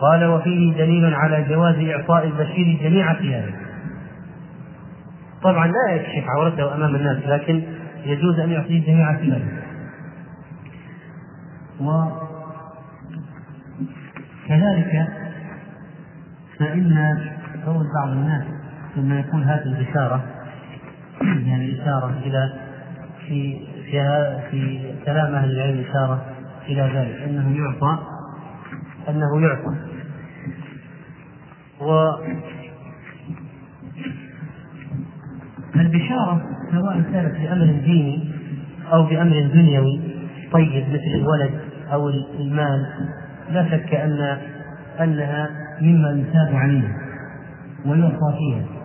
قال 0.00 0.24
وفيه 0.24 0.76
دليل 0.76 1.14
على 1.14 1.44
جواز 1.48 1.74
إعطاء 1.74 2.26
البشير 2.26 2.78
جميع 2.82 3.14
ثيابه. 3.14 3.54
طبعا 5.42 5.66
لا 5.66 5.92
يكشف 5.92 6.28
عورته 6.28 6.74
أمام 6.74 6.94
الناس 6.94 7.18
لكن 7.26 7.62
يجوز 8.04 8.38
أن 8.38 8.50
يعطيه 8.50 8.86
جميع 8.86 9.16
ثيابه. 9.16 9.60
وكذلك 14.48 15.08
فإن 16.58 17.18
قول 17.66 17.86
بعض 17.94 18.08
الناس 18.08 18.44
لما 18.96 19.20
يكون 19.20 19.42
هذه 19.42 19.62
البشارة 19.62 20.24
يعني 21.20 21.82
إشارة 21.82 22.14
إلى 22.24 22.52
في 23.26 23.58
في 23.90 24.00
في 24.50 24.80
كلام 25.06 25.34
أهل 25.34 25.50
العلم 25.50 25.84
إشارة 25.90 26.22
إلى 26.68 26.82
ذلك 26.82 27.22
أنه 27.22 27.56
يعطى 27.56 27.98
أنه 29.08 29.40
يعطى. 29.40 29.76
و 31.80 32.10
البشارة 35.76 36.42
سواء 36.72 37.02
كانت 37.12 37.36
بأمر 37.40 37.66
ديني 37.84 38.30
أو 38.92 39.02
بأمر 39.06 39.40
دنيوي 39.54 40.00
طيب 40.52 40.84
مثل 40.88 41.14
الولد 41.14 41.50
أو 41.92 42.08
المال 42.08 42.86
لا 43.50 43.70
شك 43.70 43.94
أن 43.94 44.38
أنها 45.00 45.50
مما 45.80 46.10
يثاب 46.10 46.56
عليها 46.56 46.96
ويعطى 47.86 48.34
فيها. 48.38 48.79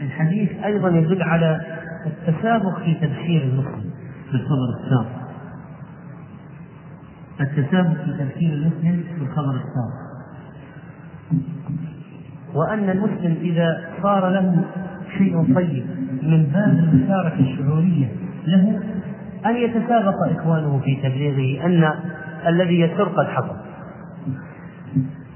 والحديث 0.00 0.50
أيضا 0.64 0.88
يدل 0.88 1.22
على 1.22 1.60
التسابق 2.06 2.78
في 2.78 2.94
تبشير 2.94 3.42
المسلم. 3.42 3.90
بالخبر 4.32 4.68
السابق. 4.84 5.22
التسابق 7.40 8.04
في 8.04 8.12
تبشير 8.18 8.52
المسلم 8.52 9.04
بالخبر 9.18 9.54
السابق. 9.54 10.02
وأن 12.54 12.90
المسلم 12.90 13.36
إذا 13.40 13.80
صار 14.02 14.28
له 14.28 14.64
شيء 15.18 15.54
طيب 15.54 15.86
من 16.22 16.42
باب 16.44 16.78
المشاركة 16.78 17.40
الشعورية 17.40 18.08
له 18.46 18.80
أن 19.46 19.56
يتسابق 19.56 20.14
إخوانه 20.38 20.80
في 20.84 20.96
تبليغه 20.96 21.66
أن 21.66 21.94
الذي 22.46 22.80
يسر 22.80 23.08
قد 23.08 23.26
حصل 23.26 23.56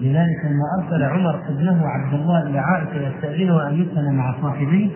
لذلك 0.00 0.44
لما 0.44 0.64
أرسل 0.78 1.02
عمر 1.02 1.48
ابنه 1.48 1.88
عبد 1.88 2.14
الله 2.14 2.42
إلى 2.42 2.58
عائشة 2.58 3.08
يستأذنه 3.08 3.68
أن 3.68 3.74
يدفن 3.74 4.14
مع 4.14 4.42
صاحبيه 4.42 4.90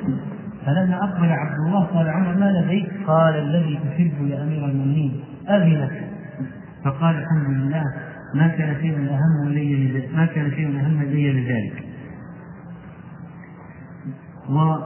فلما 0.67 1.05
أقبل 1.05 1.33
عبد 1.33 1.59
الله 1.67 1.85
قال 1.85 2.09
عمر 2.09 2.35
ما 2.35 2.53
لديك؟ 2.53 2.91
قال 3.07 3.35
الذي 3.35 3.79
تحب 3.85 4.27
يا 4.27 4.43
أمير 4.43 4.65
المؤمنين 4.65 5.25
أذنك 5.49 6.11
فقال 6.85 7.17
الحمد 7.17 7.49
لله 7.49 7.85
ما 8.35 8.49
كان 8.49 8.77
شيء 8.81 8.97
أهم 8.97 9.49
لي 9.49 10.09
ما 10.15 10.27
كان 10.27 10.51
شيء 10.51 10.81
أهم 10.81 11.03
لي 11.03 11.33
من 11.33 11.45
ذلك 11.45 11.85
و 14.51 14.77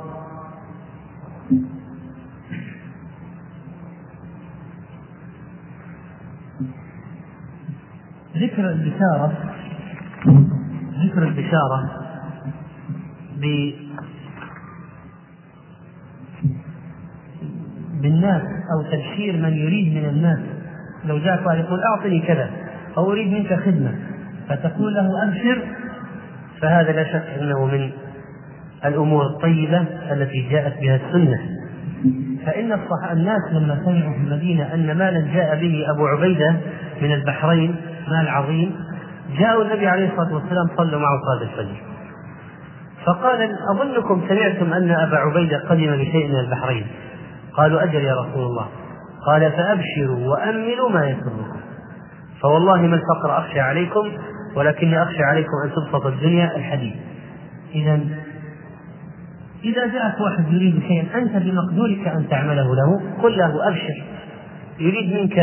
ذكر 8.36 8.70
البشارة 8.70 9.53
ذكر 11.14 11.22
البشارة 11.22 11.90
بالناس 18.02 18.42
أو 18.42 18.82
تبشير 18.82 19.36
من 19.36 19.52
يريد 19.52 19.94
من 19.94 20.08
الناس. 20.08 20.38
لو 21.04 21.18
جاء 21.18 21.44
قال 21.44 21.58
يقول 21.58 21.80
أعطني 21.82 22.20
كذا 22.20 22.50
أو 22.96 23.12
أريد 23.12 23.32
منك 23.32 23.54
خدمة 23.54 23.94
فتقول 24.48 24.94
له 24.94 25.28
أبشر 25.28 25.62
فهذا 26.60 26.92
لا 26.92 27.04
شك 27.04 27.24
أنه 27.40 27.66
من 27.66 27.90
الأمور 28.84 29.26
الطيبة 29.26 29.84
التي 30.12 30.48
جاءت 30.50 30.80
بها 30.80 30.96
السنة. 30.96 31.38
فإن 32.46 32.72
الصح... 32.72 33.10
الناس 33.12 33.40
لما 33.52 33.80
سمعوا 33.84 34.12
في 34.12 34.18
المدينة 34.18 34.74
أن 34.74 34.86
مالا 34.86 35.34
جاء 35.34 35.60
به 35.60 35.84
أبو 35.90 36.06
عبيدة 36.06 36.56
من 37.02 37.12
البحرين 37.12 37.76
مال 38.08 38.28
عظيم 38.28 38.73
جاءوا 39.38 39.64
النبي 39.64 39.86
عليه 39.86 40.10
الصلاة 40.12 40.34
والسلام 40.34 40.66
صلوا 40.76 41.00
معه 41.00 41.20
صلاة 41.20 41.50
الفجر. 41.50 41.82
فقال 43.06 43.58
أظنكم 43.76 44.22
سمعتم 44.28 44.72
أن 44.72 44.90
أبا 44.90 45.16
عبيدة 45.16 45.68
قدم 45.68 45.96
بشيء 45.96 46.28
من 46.28 46.38
البحرين. 46.38 46.86
قالوا 47.56 47.82
أجل 47.82 48.04
يا 48.04 48.14
رسول 48.14 48.42
الله. 48.42 48.66
قال 49.26 49.52
فأبشروا 49.52 50.28
وأملوا 50.28 50.90
ما 50.90 51.08
يسركم. 51.08 51.60
فوالله 52.42 52.82
ما 52.82 52.96
الفقر 52.96 53.38
أخشى 53.38 53.60
عليكم 53.60 54.12
ولكني 54.56 55.02
أخشى 55.02 55.22
عليكم 55.22 55.50
أن 55.64 55.70
تبسط 55.70 56.06
الدنيا 56.06 56.56
الحديث 56.56 56.94
إذا 57.74 58.00
إذا 59.64 59.86
جاءك 59.86 60.20
واحد 60.20 60.52
يريد 60.52 60.82
شيئا 60.88 61.18
أنت 61.18 61.36
بمقدورك 61.36 62.08
أن 62.08 62.28
تعمله 62.28 62.74
له 62.74 63.00
قل 63.22 63.38
له 63.38 63.68
أبشر. 63.68 64.02
يريد 64.78 65.14
منك 65.14 65.38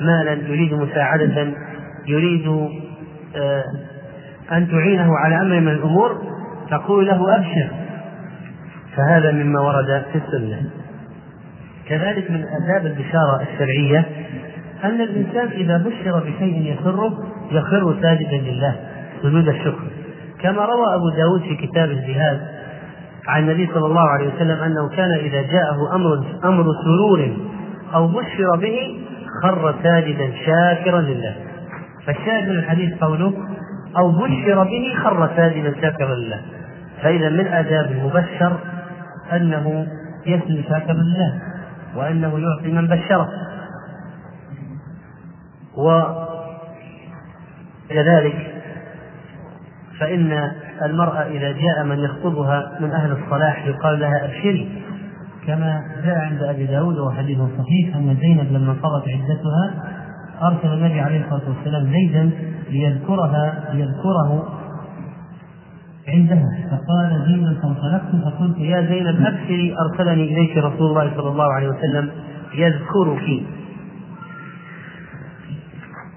مالا 0.00 0.32
يريد 0.32 0.74
مساعدة 0.74 1.52
يريد 2.06 2.68
أن 4.52 4.68
تعينه 4.70 5.16
على 5.18 5.40
أمر 5.40 5.60
من 5.60 5.68
الأمور 5.68 6.22
تقول 6.70 7.06
له 7.06 7.36
أبشر. 7.36 7.70
فهذا 8.96 9.32
مما 9.32 9.60
ورد 9.60 10.02
في 10.12 10.18
السنة. 10.18 10.70
كذلك 11.88 12.30
من 12.30 12.44
آداب 12.44 12.86
البشارة 12.86 13.42
الشرعية 13.52 14.06
أن 14.84 15.00
الإنسان 15.00 15.48
إذا 15.48 15.76
بشر 15.78 16.18
بشيء 16.18 16.74
يسره 16.74 17.12
يخر 17.50 17.96
ساجدا 18.02 18.36
لله 18.36 18.76
سجود 19.22 19.48
الشكر. 19.48 19.84
كما 20.40 20.64
روى 20.64 20.94
أبو 20.94 21.08
داود 21.16 21.40
في 21.40 21.66
كتاب 21.66 21.90
الجهاد 21.90 22.40
عن 23.28 23.42
النبي 23.42 23.68
صلى 23.74 23.86
الله 23.86 24.08
عليه 24.08 24.34
وسلم 24.34 24.62
أنه 24.62 24.88
كان 24.88 25.10
إذا 25.10 25.42
جاءه 25.42 25.94
أمر 25.94 26.24
أمر 26.44 26.64
سرور 26.84 27.36
أو 27.94 28.06
بشر 28.06 28.56
به 28.60 29.04
خر 29.42 29.74
ساجدا 29.82 30.32
شاكرا 30.46 31.00
لله. 31.00 31.34
فالشاهد 32.06 32.48
من 32.48 32.58
الحديث 32.58 32.98
قوله 32.98 33.32
أو 33.96 34.12
بشر 34.12 34.64
به 34.64 34.94
خر 35.04 35.30
ساجدا 35.36 35.80
شاكرا 35.80 36.14
لله 36.14 36.40
فإذا 37.02 37.28
من 37.28 37.46
آداب 37.46 37.90
المبشر 37.90 38.58
أنه 39.32 39.86
يسلم 40.26 40.64
شاكرا 40.68 40.92
لله 40.92 41.40
وأنه 41.96 42.38
يعطي 42.38 42.72
من 42.72 42.86
بشره. 42.86 43.28
وكذلك 47.88 48.54
فإن 50.00 50.52
المرأة 50.82 51.22
إذا 51.22 51.52
جاء 51.52 51.84
من 51.84 51.98
يخطبها 51.98 52.78
من 52.80 52.90
أهل 52.90 53.12
الصلاح 53.12 53.66
يقال 53.66 54.00
لها 54.00 54.24
أبشري. 54.24 54.82
كما 55.46 55.82
جاء 56.04 56.18
عند 56.18 56.42
أبي 56.42 56.66
داود 56.66 56.98
وحديث 56.98 57.38
صحيح 57.38 57.96
أن 57.96 58.16
زينب 58.20 58.52
لما 58.52 58.72
انقضت 58.72 59.08
عدتها 59.08 59.89
أرسل 60.42 60.72
النبي 60.72 61.00
عليه 61.00 61.24
الصلاة 61.24 61.48
والسلام 61.48 61.92
زيدا 61.92 62.30
ليذكرها 62.70 63.70
ليذكره 63.74 64.48
عندها. 66.08 66.46
فقال 66.70 67.24
زينب 67.26 67.60
فانطلقت 67.62 68.24
فقلت 68.24 68.58
يا 68.58 68.82
زينب 68.82 69.26
أبشري 69.26 69.74
أرسلني 69.78 70.24
إليك 70.24 70.56
رسول 70.56 70.90
الله 70.90 71.12
صلى 71.16 71.28
الله 71.28 71.52
عليه 71.52 71.68
وسلم 71.68 72.10
يذكرك. 72.54 73.42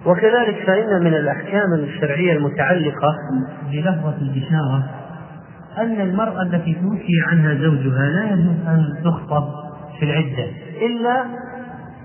وكذلك 0.06 0.64
فإن 0.68 1.04
من 1.04 1.14
الأحكام 1.14 1.74
الشرعية 1.74 2.38
المتعلقة 2.38 3.16
بلفظة 3.72 4.16
البشارة 4.22 4.84
أن 5.78 6.02
المرأة 6.02 6.42
التي 6.42 6.74
توفي 6.74 7.14
عنها 7.28 7.54
زوجها 7.54 8.10
لا 8.10 8.34
يجوز 8.34 8.68
أن 8.68 9.04
تخطب 9.04 9.48
في 10.00 10.06
العدة 10.06 10.48
إلا 10.82 11.26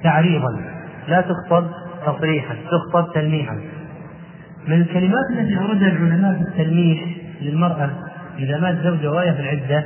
تعريضا. 0.03 0.61
لا 1.09 1.21
تخطب 1.21 1.67
تصريحا 2.07 2.55
تخطب 2.55 3.13
تلميحا. 3.15 3.61
من 4.69 4.81
الكلمات 4.81 5.31
التي 5.31 5.59
أوردها 5.59 5.89
العلماء 5.89 6.35
في 6.35 6.41
التلميح 6.41 7.05
للمرأة 7.41 7.91
إذا 8.39 8.59
مات 8.59 8.77
زوجها 8.77 9.11
وهي 9.11 9.35
في 9.35 9.41
العدة 9.41 9.85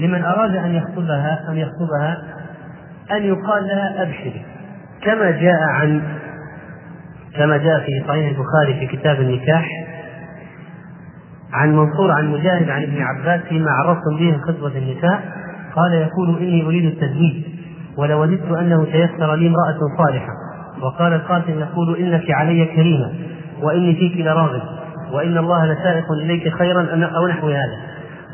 لمن 0.00 0.24
أراد 0.24 0.56
أن 0.56 0.74
يخطبها 0.74 1.44
أن 1.48 1.56
يخطبها 1.56 2.22
أن 3.12 3.22
يقال 3.22 3.64
لها 3.66 4.02
أبشري. 4.02 4.42
كما 5.02 5.30
جاء 5.30 5.62
عن 5.62 6.02
كما 7.36 7.56
جاء 7.56 7.80
في 7.80 8.04
صحيح 8.08 8.28
البخاري 8.28 8.74
في 8.80 8.96
كتاب 8.96 9.20
النكاح 9.20 9.68
عن 11.52 11.76
منصور 11.76 12.10
عن 12.10 12.32
مجاهد 12.32 12.70
عن 12.70 12.82
ابن 12.82 13.02
عباس 13.02 13.40
فيما 13.40 13.70
عرفتم 13.70 14.16
به 14.18 14.38
خطبة 14.38 14.78
النساء 14.78 15.22
قال 15.74 15.92
يقول 15.92 16.38
إني 16.38 16.66
أريد 16.66 16.84
التزويج 16.84 17.44
ولوددت 17.96 18.52
أنه 18.52 18.84
تيسر 18.84 19.34
لي 19.34 19.48
امرأة 19.48 19.78
صالحة. 19.98 20.43
وقال 20.82 21.12
القاسم 21.12 21.60
يقول 21.60 21.96
إنك 21.96 22.30
علي 22.30 22.64
كريمة 22.64 23.12
وإني 23.62 23.94
فيك 23.94 24.16
لراغب 24.16 24.62
وإن 25.12 25.38
الله 25.38 25.72
لسائق 25.72 26.12
إليك 26.12 26.48
خيرا 26.48 27.10
أو 27.16 27.26
نحو 27.26 27.48
هذا. 27.48 27.78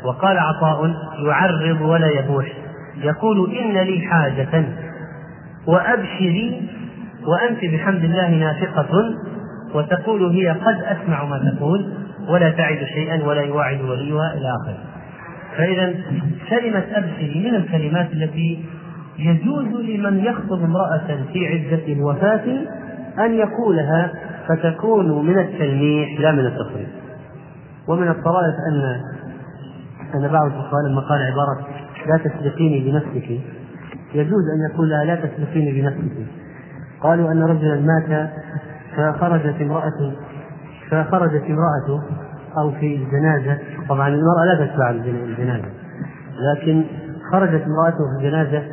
وقال 0.05 0.37
عطاء 0.37 0.93
يعرض 1.25 1.81
ولا 1.81 2.07
يبوح. 2.07 2.45
يقول 2.97 3.55
إن 3.55 3.73
لي 3.73 4.01
حاجة 4.01 4.65
وأبشري 5.67 6.69
وأنت 7.27 7.65
بحمد 7.73 8.03
الله 8.03 8.29
نافقة 8.29 9.15
وتقول 9.73 10.23
هي 10.23 10.49
قد 10.49 10.81
أسمع 10.83 11.25
ما 11.25 11.53
تقول 11.57 11.93
ولا 12.29 12.49
تعد 12.49 12.77
شيئا 12.93 13.23
ولا 13.23 13.41
يواعد 13.41 13.81
وليها 13.81 14.33
إلى 14.33 14.53
آخره. 14.61 14.77
فإذا 15.57 15.93
كلمة 16.49 16.83
أبشري 16.93 17.49
من 17.49 17.55
الكلمات 17.55 18.11
التي 18.13 18.65
يجوز 19.19 19.65
لمن 19.65 20.19
يخطب 20.19 20.63
امرأة 20.63 21.23
في 21.33 21.47
عدة 21.47 21.93
الوفاة 21.93 22.61
أن 23.19 23.33
يقولها 23.33 24.13
فتكون 24.47 25.27
من 25.27 25.39
التلميح 25.39 26.19
لا 26.19 26.31
من 26.31 26.45
التصريف 26.45 26.87
ومن 27.87 28.07
الطرائف 28.07 28.55
أن 28.71 29.01
أن 30.15 30.27
بعض 30.27 30.45
الفقهاء 30.45 30.85
لما 30.89 31.01
قال 31.01 31.19
عبارة 31.21 31.67
لا 32.07 32.17
تسبقيني 32.17 32.91
بنفسك 32.91 33.29
يجوز 34.13 34.43
أن 34.55 34.73
يقول 34.73 34.89
لها 34.89 35.03
لا 35.03 35.15
تسبقيني 35.15 35.81
بنفسك 35.81 36.27
قالوا 37.01 37.31
أن 37.31 37.43
رجلا 37.43 37.79
مات 37.79 38.29
فخرجت 38.95 39.61
امرأة 39.61 40.11
فخرجت 40.89 41.43
امرأته 41.43 42.03
أو 42.57 42.71
في 42.71 42.95
الجنازة. 42.95 43.57
طبعا 43.89 44.07
المرأة 44.07 44.45
لا 44.45 44.65
تتبع 44.65 44.89
الجنازة 44.89 45.69
لكن 46.39 46.83
خرجت 47.31 47.63
امرأته 47.63 47.97
في 47.97 48.25
الجنازة 48.25 48.63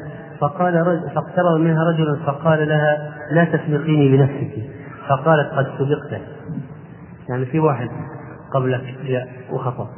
فقال 0.40 0.74
رجل 0.74 1.11
فاقترب 1.14 1.61
منها 1.61 1.85
رجل 1.85 2.16
فقال 2.27 2.68
لها 2.68 3.12
لا 3.33 3.44
تسبقيني 3.44 4.16
بنفسك. 4.16 4.53
فقالت 5.09 5.51
قد 5.53 5.66
سبقت. 5.79 6.22
يعني 7.29 7.46
في 7.46 7.59
واحد 7.59 7.88
قبلك 8.55 8.83
وخطأ. 9.53 9.88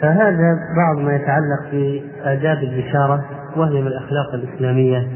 فهذا 0.00 0.58
بعض 0.76 1.04
ما 1.04 1.16
يتعلق 1.16 1.70
بآداب 1.72 2.58
البشارة 2.62 3.24
وهي 3.56 3.80
من 3.80 3.86
الأخلاق 3.86 4.34
الإسلامية 4.34 5.08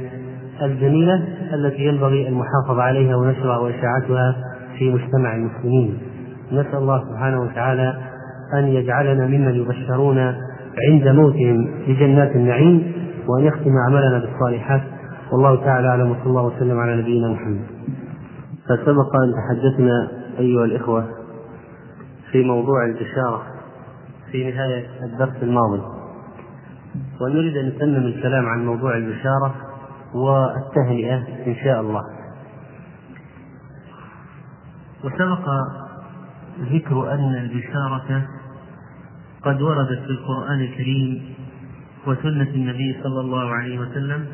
الجميلة 0.62 1.24
التي 1.54 1.82
ينبغي 1.82 2.28
المحافظة 2.28 2.82
عليها 2.82 3.16
ونشرها 3.16 3.58
وإشاعتها 3.58 4.36
في 4.78 4.90
مجتمع 4.90 5.34
المسلمين. 5.34 5.98
نسأل 6.52 6.74
الله 6.74 7.04
سبحانه 7.10 7.40
وتعالى 7.40 7.94
أن 8.54 8.64
يجعلنا 8.68 9.26
ممن 9.26 9.54
يبشرون 9.54 10.18
عند 10.90 11.08
موتهم 11.08 11.70
بجنات 11.88 12.36
النعيم 12.36 12.92
وأن 13.28 13.44
يختم 13.44 13.76
أعمالنا 13.76 14.18
بالصالحات. 14.18 14.82
والله 15.32 15.64
تعالى 15.64 15.88
أعلم 15.88 16.10
وصلى 16.10 16.26
الله 16.26 16.42
وسلم 16.42 16.78
على 16.78 16.96
نبينا 16.96 17.28
محمد. 17.28 17.66
فسبق 18.64 19.16
أن 19.16 19.32
تحدثنا 19.34 20.08
أيها 20.38 20.64
الإخوة 20.64 21.04
في 22.32 22.44
موضوع 22.44 22.84
البشارة 22.84 23.42
في 24.32 24.50
نهاية 24.50 24.86
الدرس 25.02 25.42
الماضي. 25.42 25.82
ونريد 27.20 27.56
أن 27.56 27.68
نتمم 27.68 28.06
الكلام 28.06 28.46
عن 28.46 28.66
موضوع 28.66 28.96
البشارة 28.96 29.54
والتهنئة 30.14 31.46
إن 31.46 31.54
شاء 31.64 31.80
الله. 31.80 32.02
وسبق 35.04 35.48
ذكر 36.60 37.12
أن 37.12 37.34
البشارة 37.34 38.28
قد 39.42 39.62
وردت 39.62 39.98
في 39.98 40.10
القرآن 40.10 40.60
الكريم 40.60 41.34
وسنة 42.06 42.48
النبي 42.54 42.96
صلى 43.02 43.20
الله 43.20 43.50
عليه 43.50 43.78
وسلم 43.78 44.26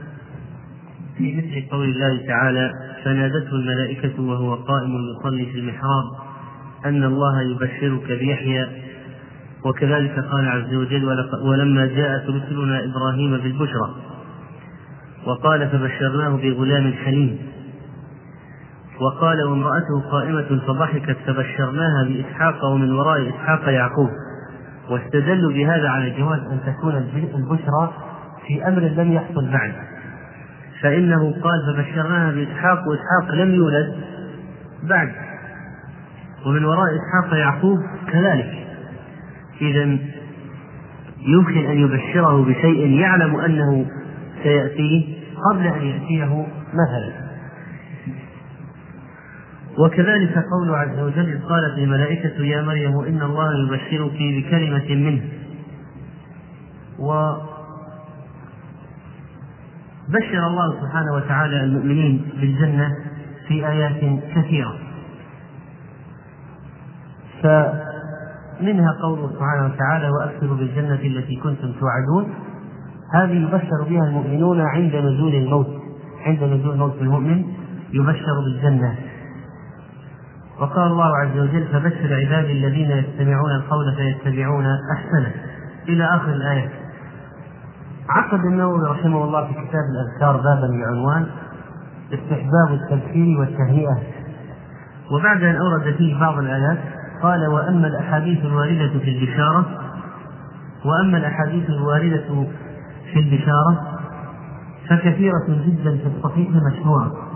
في 1.19 1.37
مثل 1.37 1.69
قول 1.71 1.89
الله 1.89 2.27
تعالى 2.27 2.73
فنادته 3.05 3.53
الملائكة 3.53 4.23
وهو 4.23 4.55
قائم 4.55 4.91
يصلي 5.19 5.47
في 5.47 5.59
المحراب 5.59 6.05
أن 6.85 7.05
الله 7.05 7.43
يبشرك 7.43 8.19
بيحيى 8.19 8.67
وكذلك 9.65 10.19
قال 10.19 10.49
عز 10.49 10.75
وجل 10.75 11.05
ولما 11.43 11.87
جاءت 11.87 12.23
رسلنا 12.31 12.85
إبراهيم 12.85 13.37
بالبشرى 13.37 13.95
وقال 15.27 15.69
فبشرناه 15.69 16.37
بغلام 16.37 16.93
حليم 16.93 17.39
وقال 19.01 19.43
وامرأته 19.43 20.11
قائمة 20.11 20.61
فضحكت 20.67 21.17
فبشرناها 21.27 22.05
بإسحاق 22.05 22.65
ومن 22.65 22.93
وراء 22.93 23.29
إسحاق 23.29 23.69
يعقوب 23.69 24.11
واستدلوا 24.91 25.53
بهذا 25.53 25.89
على 25.89 26.11
جواز 26.11 26.41
أن 26.41 26.61
تكون 26.67 26.97
البشرى 27.35 27.93
في 28.47 28.69
أمر 28.69 28.81
لم 28.81 29.13
يحصل 29.13 29.51
بعد 29.53 29.73
فإنه 30.83 31.35
قال 31.43 31.77
فبشرناها 31.77 32.33
بإسحاق 32.33 32.79
وإسحاق 32.89 33.35
لم 33.35 33.55
يولد 33.55 33.95
بعد. 34.83 35.13
ومن 36.47 36.65
وراء 36.65 36.87
إسحاق 36.87 37.39
يعقوب 37.39 37.79
كذلك. 38.13 38.67
إذا 39.61 39.99
يمكن 41.21 41.67
أن 41.67 41.79
يبشره 41.79 42.45
بشيء 42.45 43.01
يعلم 43.01 43.37
أنه 43.37 43.87
سيأتيه 44.43 45.23
قبل 45.51 45.67
أن 45.67 45.87
يأتيه 45.87 46.47
مثلا. 46.73 47.22
وكذلك 49.79 50.45
قول 50.53 50.75
عز 50.75 50.99
وجل 50.99 51.41
قالت 51.49 51.79
الملائكة 51.79 52.45
يا 52.45 52.63
مريم 52.63 53.01
إن 53.01 53.23
الله 53.23 53.49
يبشرك 53.65 54.13
بكلمة 54.13 54.95
منه. 55.11 55.23
و 56.99 57.33
بشر 60.09 60.47
الله 60.47 60.81
سبحانه 60.81 61.13
وتعالى 61.15 61.65
المؤمنين 61.65 62.29
بالجنة 62.41 62.89
في 63.49 63.69
آيات 63.69 64.21
كثيرة. 64.35 64.75
فمنها 67.43 68.89
قوله 69.03 69.31
سبحانه 69.33 69.75
وتعالى 69.75 70.11
وأكثروا 70.11 70.57
بالجنة 70.57 70.95
التي 70.95 71.37
كنتم 71.37 71.73
توعدون. 71.81 72.35
هذه 73.15 73.33
يبشر 73.33 73.83
بها 73.89 74.09
المؤمنون 74.09 74.61
عند 74.61 74.97
نزول 74.97 75.35
الموت 75.35 75.83
عند 76.27 76.45
نزول 76.45 76.77
موت 76.77 77.03
المؤمن 77.03 77.45
يبشر 77.93 78.41
بالجنة. 78.45 79.12
وقال 80.63 80.87
الله 80.87 81.17
عز 81.17 81.39
وجل 81.39 81.67
فبشر 81.73 82.15
عبادي 82.15 82.53
الذين 82.53 82.91
يستمعون 82.91 83.51
القول 83.51 83.95
فيتبعون 83.97 84.67
أحسنه. 84.97 85.33
إلى 85.89 86.05
آخر 86.05 86.33
الآية. 86.33 86.69
عقد 88.09 88.45
النووي 88.45 88.89
رحمه 88.89 89.25
الله 89.25 89.47
في 89.47 89.53
كتاب 89.53 89.85
الأذكار 89.95 90.37
بابا 90.37 90.67
بعنوان 90.67 91.27
استحباب 92.13 92.73
التبشير 92.73 93.41
والتهنئه 93.41 93.99
وبعد 95.11 95.43
أن 95.43 95.57
أورد 95.57 95.95
فيه 95.95 96.21
بعض 96.21 96.39
الآيات 96.39 96.79
قال 97.23 97.47
وأما 97.47 97.87
الأحاديث 97.87 98.45
الواردة 98.45 98.99
في 98.99 99.11
البشاره 99.11 99.67
وأما 100.85 101.19
الأحاديث 101.19 101.71
الواردة 101.71 102.47
في 103.13 103.21
البشارة 103.21 103.99
فكثيرة 104.91 105.45
جدا 105.49 105.97
في 105.97 106.07
الصحيح 106.17 106.49
مشهورة. 106.73 107.32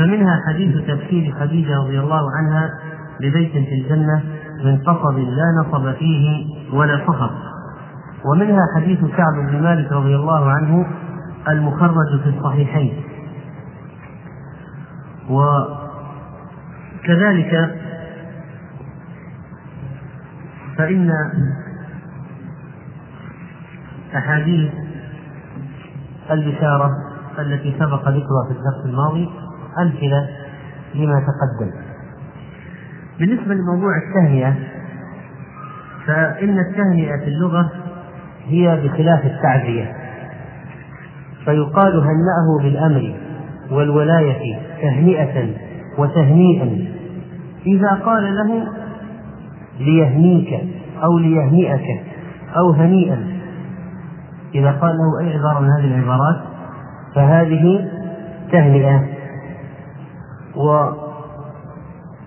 فمنها 0.00 0.42
حديث 0.48 0.76
تفسير 0.76 1.34
خديجة 1.40 1.76
رضي 1.76 2.00
الله 2.00 2.22
عنها 2.36 2.70
ببيت 3.20 3.52
في 3.52 3.74
الجنة 3.74 4.22
من 4.64 4.78
قصب 4.78 5.18
لا 5.18 5.44
نصب 5.60 5.92
فيه 5.92 6.46
ولا 6.72 7.06
صخر 7.06 7.30
ومنها 8.24 8.60
حديث 8.76 8.98
كعب 9.00 9.34
بن 9.50 9.62
مالك 9.62 9.92
رضي 9.92 10.16
الله 10.16 10.50
عنه 10.50 10.86
المخرج 11.48 12.20
في 12.22 12.28
الصحيحين. 12.28 13.02
وكذلك 17.00 17.76
فإن 20.76 21.12
أحاديث 24.16 24.72
البشارة 26.30 26.90
التي 27.38 27.74
سبق 27.78 28.08
ذكرها 28.08 28.44
في 28.48 28.52
الدرس 28.52 28.84
الماضي 28.84 29.30
أمثلة 29.78 30.28
لما 30.94 31.20
تقدم. 31.20 31.70
بالنسبة 33.18 33.54
لموضوع 33.54 33.92
التهنئة 33.96 34.54
فإن 36.06 36.58
التهنئة 36.58 37.16
في 37.16 37.24
اللغة 37.24 37.70
هي 38.46 38.80
بخلاف 38.84 39.26
التعزية 39.26 39.92
فيقال 41.44 41.96
هنأه 41.96 42.62
بالأمر 42.62 43.14
والولاية 43.70 44.58
تهنئة 44.82 45.54
وتهنيئا. 45.98 46.86
إذا 47.66 47.90
قال 48.04 48.36
له 48.36 48.68
ليهنيك 49.80 50.64
أو 51.02 51.18
ليهنئك 51.18 52.02
أو 52.56 52.70
هنيئا 52.70 53.26
إذا 54.54 54.70
قال 54.70 54.96
له 54.96 55.20
أي 55.20 55.38
عبارة 55.38 55.60
من 55.60 55.68
هذه 55.70 55.94
العبارات 55.94 56.40
فهذه 57.14 57.88
تهنئة. 58.52 59.19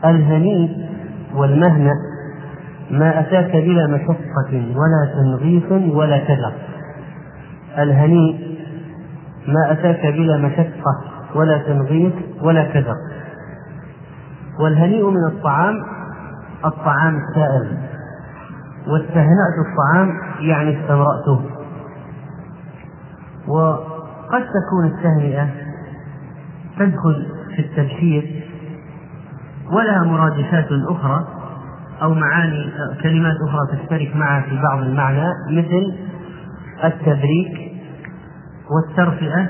والهنيء 0.04 0.90
والمهنأ 1.36 1.94
ما 2.92 3.20
أتاك 3.20 3.52
بلا 3.52 3.88
مشقة 3.88 4.52
ولا 4.52 5.14
تنغيص 5.14 5.72
ولا 5.96 6.18
كدر 6.18 6.54
الهنيء 7.78 8.58
ما 9.48 9.72
أتاك 9.72 10.06
بلا 10.06 10.38
مشقة 10.38 11.02
ولا 11.36 11.58
تنغيص 11.58 12.14
ولا 12.42 12.74
كدر 12.74 12.96
والهنيء 14.60 15.10
من 15.10 15.26
الطعام 15.28 15.74
الطعام 16.66 17.18
السائل. 17.18 17.78
واستهنأت 18.88 19.56
الطعام 19.66 20.10
يعني 20.40 20.82
استمرأته. 20.82 21.42
وقد 23.48 24.44
تكون 24.44 24.86
التهنئة 24.86 25.48
تدخل 26.80 27.26
في 27.56 27.60
التبشير 27.60 28.44
ولها 29.72 30.04
مرادفات 30.04 30.68
أخرى 30.90 31.28
أو 32.02 32.14
معاني 32.14 32.70
كلمات 33.04 33.36
أخرى 33.50 33.78
تشترك 33.78 34.16
معها 34.16 34.42
في 34.42 34.56
بعض 34.62 34.80
المعنى 34.80 35.28
مثل 35.52 35.94
التبريك 36.84 37.72
والترفئة 38.70 39.50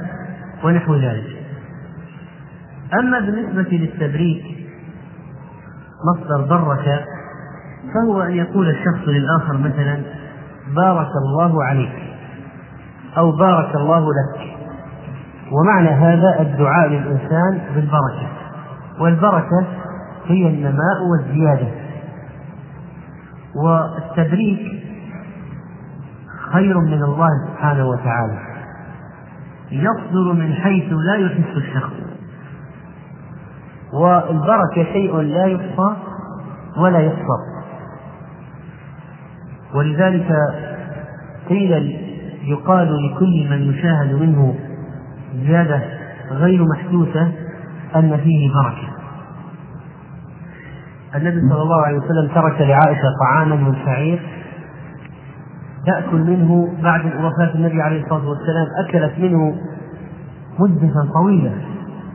ونحو 0.63 0.95
ذلك. 0.95 1.43
أما 2.99 3.19
بالنسبة 3.19 3.77
للتبريك 3.77 4.43
مصدر 6.03 6.41
برك 6.41 7.05
فهو 7.93 8.21
أن 8.21 8.31
يقول 8.31 8.69
الشخص 8.69 9.07
للآخر 9.07 9.57
مثلا 9.57 10.01
بارك 10.75 11.09
الله 11.25 11.63
عليك 11.63 12.13
أو 13.17 13.31
بارك 13.31 13.75
الله 13.75 14.05
لك 14.05 14.62
ومعنى 15.53 15.89
هذا 15.89 16.41
الدعاء 16.41 16.87
للإنسان 16.89 17.61
بالبركة. 17.75 18.27
والبركة 18.99 19.65
هي 20.27 20.47
النماء 20.47 20.97
والزيادة. 21.11 21.67
والتبريك 23.55 24.83
خير 26.51 26.79
من 26.79 27.03
الله 27.03 27.29
سبحانه 27.49 27.87
وتعالى. 27.87 28.39
يصدر 29.71 30.33
من 30.33 30.53
حيث 30.53 30.93
لا 30.93 31.15
يحس 31.15 31.57
الشخص. 31.57 31.93
والبركة 33.93 34.83
شيء 34.93 35.17
لا 35.17 35.45
يحصى 35.45 35.95
ولا 36.77 36.99
يحصر 36.99 37.53
ولذلك 39.75 40.35
قيل 41.49 41.99
يقال 42.43 42.97
لكل 43.05 43.49
من 43.49 43.73
يشاهد 43.73 44.13
منه 44.13 44.55
زيادة 45.33 45.81
غير 46.31 46.63
محسوسة 46.63 47.31
أن 47.95 48.17
فيه 48.17 48.49
بركة. 48.53 48.93
النبي 51.15 51.49
صلى 51.49 51.61
الله 51.61 51.85
عليه 51.85 51.97
وسلم 51.97 52.27
ترك 52.35 52.61
لعائشة 52.61 53.15
طعاما 53.19 53.55
من 53.55 53.75
شعير 53.85 54.21
تأكل 55.85 56.17
منه 56.17 56.73
بعد 56.83 57.05
وفاة 57.05 57.55
النبي 57.55 57.81
عليه 57.81 58.03
الصلاة 58.03 58.29
والسلام 58.29 58.67
أكلت 58.85 59.19
منه 59.19 59.55
مدة 60.59 60.93
طويلة 61.13 61.53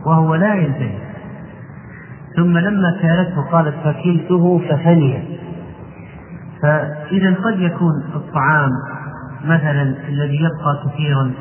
وهو 0.06 0.34
لا 0.34 0.54
ينتهي. 0.54 0.98
ثم 2.36 2.58
لما 2.58 2.98
كالته 3.02 3.42
قالت 3.52 3.74
فكلته 3.84 4.58
ففني. 4.58 5.38
فإذا 6.62 7.34
قد 7.34 7.60
يكون 7.60 7.92
الطعام 8.14 8.70
مثلا 9.44 9.82
الذي 10.08 10.36
يبقى 10.36 10.84
كثيرا 10.86 11.32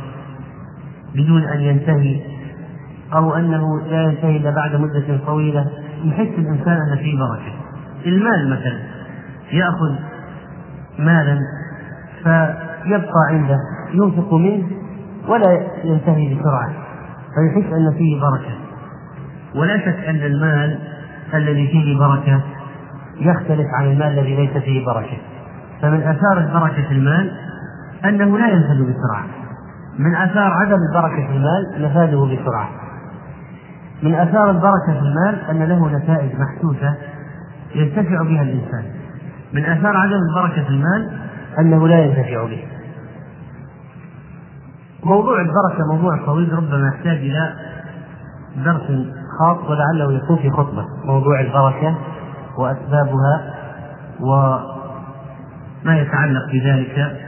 بدون 1.17 1.43
أن 1.43 1.60
ينتهي 1.60 2.21
أو 3.13 3.36
أنه 3.36 3.82
لا 3.82 4.03
ينتهي 4.03 4.38
إلا 4.38 4.51
بعد 4.51 4.75
مدة 4.75 5.19
طويلة 5.25 5.67
يحس 6.03 6.39
الإنسان 6.39 6.77
أن 6.91 6.97
فيه 6.97 7.17
بركة. 7.19 7.53
المال 8.06 8.49
مثلا 8.49 8.80
يأخذ 9.51 9.95
مالا 10.99 11.39
فيبقى 12.23 13.27
عنده 13.30 13.58
ينفق 13.93 14.34
منه 14.34 14.67
ولا 15.27 15.67
ينتهي 15.84 16.36
بسرعة 16.36 16.71
فيحس 17.36 17.73
أن 17.73 17.93
فيه 17.97 18.21
بركة. 18.21 18.56
ولا 19.56 19.77
شك 19.77 20.06
أن 20.08 20.15
المال 20.15 20.80
الذي 21.34 21.67
فيه 21.67 21.99
بركة 21.99 22.41
يختلف 23.19 23.67
عن 23.80 23.86
المال 23.86 24.19
الذي 24.19 24.36
ليس 24.36 24.58
فيه 24.58 24.86
بركة. 24.86 25.17
فمن 25.82 26.01
آثار 26.01 26.38
البركة 26.38 26.88
في 26.88 26.91
المال 26.91 27.32
أنه 28.06 28.38
لا 28.38 28.47
ينفذ 28.47 28.84
بسرعة. 28.84 29.46
من 29.99 30.15
آثار 30.15 30.51
عدم 30.51 30.77
البركة 30.89 31.27
في 31.27 31.33
المال 31.38 31.81
نفاذه 31.81 32.36
بسرعة. 32.36 32.69
من 34.03 34.13
آثار 34.13 34.49
البركة 34.49 34.93
في 34.93 34.99
المال 34.99 35.41
أن 35.49 35.63
له 35.63 35.97
نتائج 35.97 36.31
محسوسة 36.36 36.95
ينتفع 37.75 38.23
بها 38.23 38.41
الإنسان. 38.41 38.83
من 39.53 39.65
آثار 39.65 39.97
عدم 39.97 40.19
البركة 40.29 40.63
في 40.63 40.69
المال 40.69 41.19
أنه 41.60 41.88
لا 41.88 41.99
ينتفع 41.99 42.45
به. 42.45 42.63
موضوع 45.03 45.41
البركة 45.41 45.86
موضوع 45.91 46.25
طويل 46.25 46.53
ربما 46.53 46.88
يحتاج 46.88 47.17
إلى 47.17 47.53
درس 48.65 48.91
خاص 49.39 49.57
ولعله 49.69 50.13
يكون 50.13 50.38
في 50.38 50.49
خطبة. 50.49 50.86
موضوع 51.05 51.39
البركة 51.39 51.97
وأسبابها 52.57 53.53
وما 54.19 55.97
يتعلق 55.97 56.45
بذلك 56.53 57.26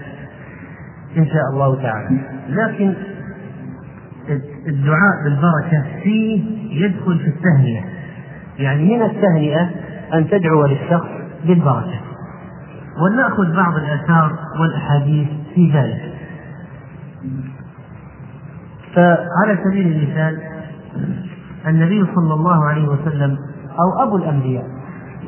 إن 1.17 1.25
شاء 1.25 1.43
الله 1.53 1.81
تعالى. 1.81 2.19
لكن 2.49 2.93
الدعاء 4.67 5.23
بالبركة 5.23 5.83
فيه 6.03 6.43
يدخل 6.85 7.19
في 7.19 7.27
التهنئة. 7.27 7.83
يعني 8.59 8.97
من 8.97 9.01
التهنئة 9.01 9.69
أن 10.13 10.29
تدعو 10.29 10.65
للشخص 10.65 11.07
بالبركة. 11.45 11.99
ولنأخذ 13.03 13.55
بعض 13.55 13.75
الآثار 13.75 14.39
والأحاديث 14.59 15.27
في 15.55 15.71
ذلك. 15.73 16.13
فعلى 18.95 19.59
سبيل 19.63 19.87
المثال 19.87 20.41
النبي 21.67 22.05
صلى 22.15 22.33
الله 22.33 22.65
عليه 22.65 22.87
وسلم 22.87 23.37
أو 23.79 24.03
أبو 24.03 24.15
الأنبياء. 24.15 24.65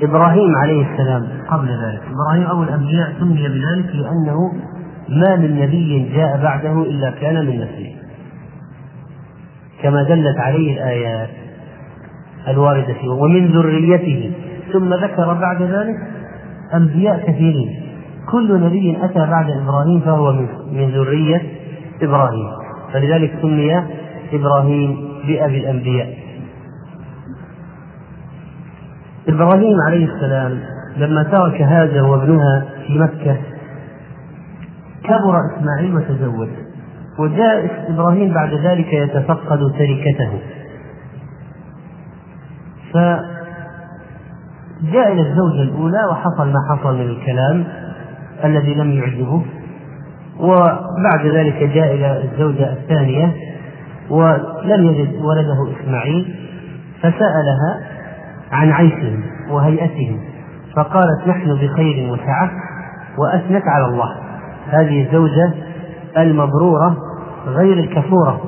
إبراهيم 0.02 0.56
عليه 0.56 0.94
السلام 0.94 1.28
قبل 1.48 1.68
ذلك. 1.68 2.02
إبراهيم 2.12 2.48
أبو 2.52 2.64
الأنبياء 2.64 3.14
سمي 3.20 3.48
بذلك 3.48 3.96
لأنه 3.96 4.54
ما 5.12 5.36
من 5.36 5.60
نبي 5.60 6.10
جاء 6.16 6.42
بعده 6.44 6.82
إلا 6.82 7.12
كان 7.22 7.46
من 7.46 7.56
نسله 7.56 7.94
كما 9.82 10.04
دلت 10.04 10.38
عليه 10.38 10.74
الآيات 10.74 11.30
الواردة 12.48 12.94
فيه 12.94 13.10
ومن 13.10 13.48
ذريته 13.48 14.32
ثم 14.74 14.94
ذكر 14.94 15.34
بعد 15.34 15.62
ذلك 15.62 15.98
أنبياء 16.74 17.20
كثيرين. 17.28 17.82
كل 18.32 18.62
نبي 18.62 18.98
أتى 19.02 19.20
بعد 19.20 19.50
إبراهيم 19.50 20.00
فهو 20.00 20.32
من 20.72 20.90
ذرية 20.90 21.42
إبراهيم. 22.02 22.48
فلذلك 22.94 23.34
سمي 23.42 23.84
إبراهيم 24.34 24.98
بأبي 25.28 25.58
الأنبياء. 25.58 26.18
إبراهيم 29.28 29.76
عليه 29.88 30.06
السلام 30.06 30.60
لما 30.98 31.24
ترك 31.24 31.62
هاجر 31.62 32.04
وابنها 32.04 32.66
في 32.88 33.00
مكة 33.00 33.38
كبر 35.04 35.40
إسماعيل 35.58 35.96
وتزوج 35.96 36.50
وجاء 37.20 37.86
إبراهيم 37.90 38.34
بعد 38.34 38.54
ذلك 38.54 38.94
يتفقد 38.94 39.60
تركته 39.60 40.40
فجاء 42.94 43.28
إلى 45.14 45.22
الزوجة 45.22 45.62
الأولى 45.62 46.06
وحصل 46.12 46.48
ما 46.48 46.60
حصل 46.70 46.96
من 46.96 47.10
الكلام 47.10 47.64
الذي 48.44 48.74
لم 48.74 48.92
يعجبه 48.92 49.44
وبعد 50.40 51.26
ذلك 51.26 51.64
جاء 51.64 51.94
إلى 51.96 52.24
الزوجة 52.24 52.74
الثانية 52.74 53.34
ولم 54.10 54.86
يجد 54.86 55.16
ولده 55.22 55.82
إسماعيل 55.82 56.36
فسألها 57.00 57.80
عن 58.52 58.72
عيشهم 58.72 59.24
وهيئتهم 59.50 60.20
فقالت 60.76 61.28
نحن 61.28 61.56
بخير 61.56 62.12
وسعة 62.12 62.52
وأثنت 63.18 63.64
على 63.68 63.86
الله. 63.86 64.16
هذه 64.70 65.08
الزوجة 65.08 65.54
المبرورة 66.18 66.98
غير 67.48 67.80
الكفورة 67.80 68.42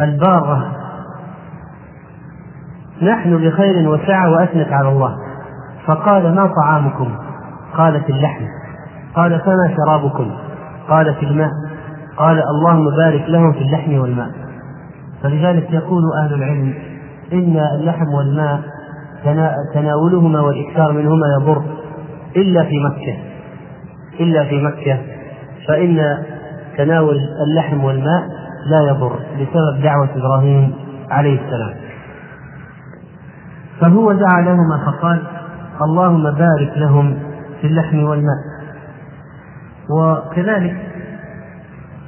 البارة. 0.00 0.72
نحن 3.02 3.36
بخير 3.36 3.88
وسعة 3.88 4.30
وأثنت 4.30 4.72
على 4.72 4.88
الله. 4.88 5.16
فقال 5.86 6.34
ما 6.34 6.50
طعامكم؟ 6.62 7.14
قالت 7.76 8.10
اللحم. 8.10 8.44
قال 9.14 9.40
فما 9.40 9.74
شرابكم؟ 9.76 10.30
قالت 10.88 11.22
الماء. 11.22 11.50
قال 12.16 12.42
اللهم 12.42 12.96
بارك 12.96 13.24
لهم 13.28 13.52
في 13.52 13.58
اللحم 13.58 13.98
والماء. 13.98 14.30
فلذلك 15.22 15.72
يقول 15.72 16.02
أهل 16.22 16.34
العلم 16.34 16.74
إن 17.32 17.56
اللحم 17.74 18.06
والماء 18.14 18.60
تناولهما 19.74 20.40
والإكثار 20.40 20.92
منهما 20.92 21.26
يضر 21.40 21.62
إلا 22.36 22.64
في 22.64 22.78
مكة. 22.84 23.29
إلا 24.20 24.44
في 24.44 24.62
مكة 24.62 24.98
فإن 25.68 26.18
تناول 26.78 27.16
اللحم 27.46 27.84
والماء 27.84 28.28
لا 28.66 28.88
يضر 28.88 29.12
بسبب 29.12 29.82
دعوة 29.82 30.08
إبراهيم 30.16 30.74
عليه 31.10 31.40
السلام. 31.40 31.74
فهو 33.80 34.12
دعا 34.12 34.40
لهما 34.42 34.78
فقال 34.86 35.22
اللهم 35.82 36.22
بارك 36.30 36.72
لهم 36.76 37.18
في 37.60 37.66
اللحم 37.66 38.02
والماء. 38.04 38.38
وكذلك 39.90 40.76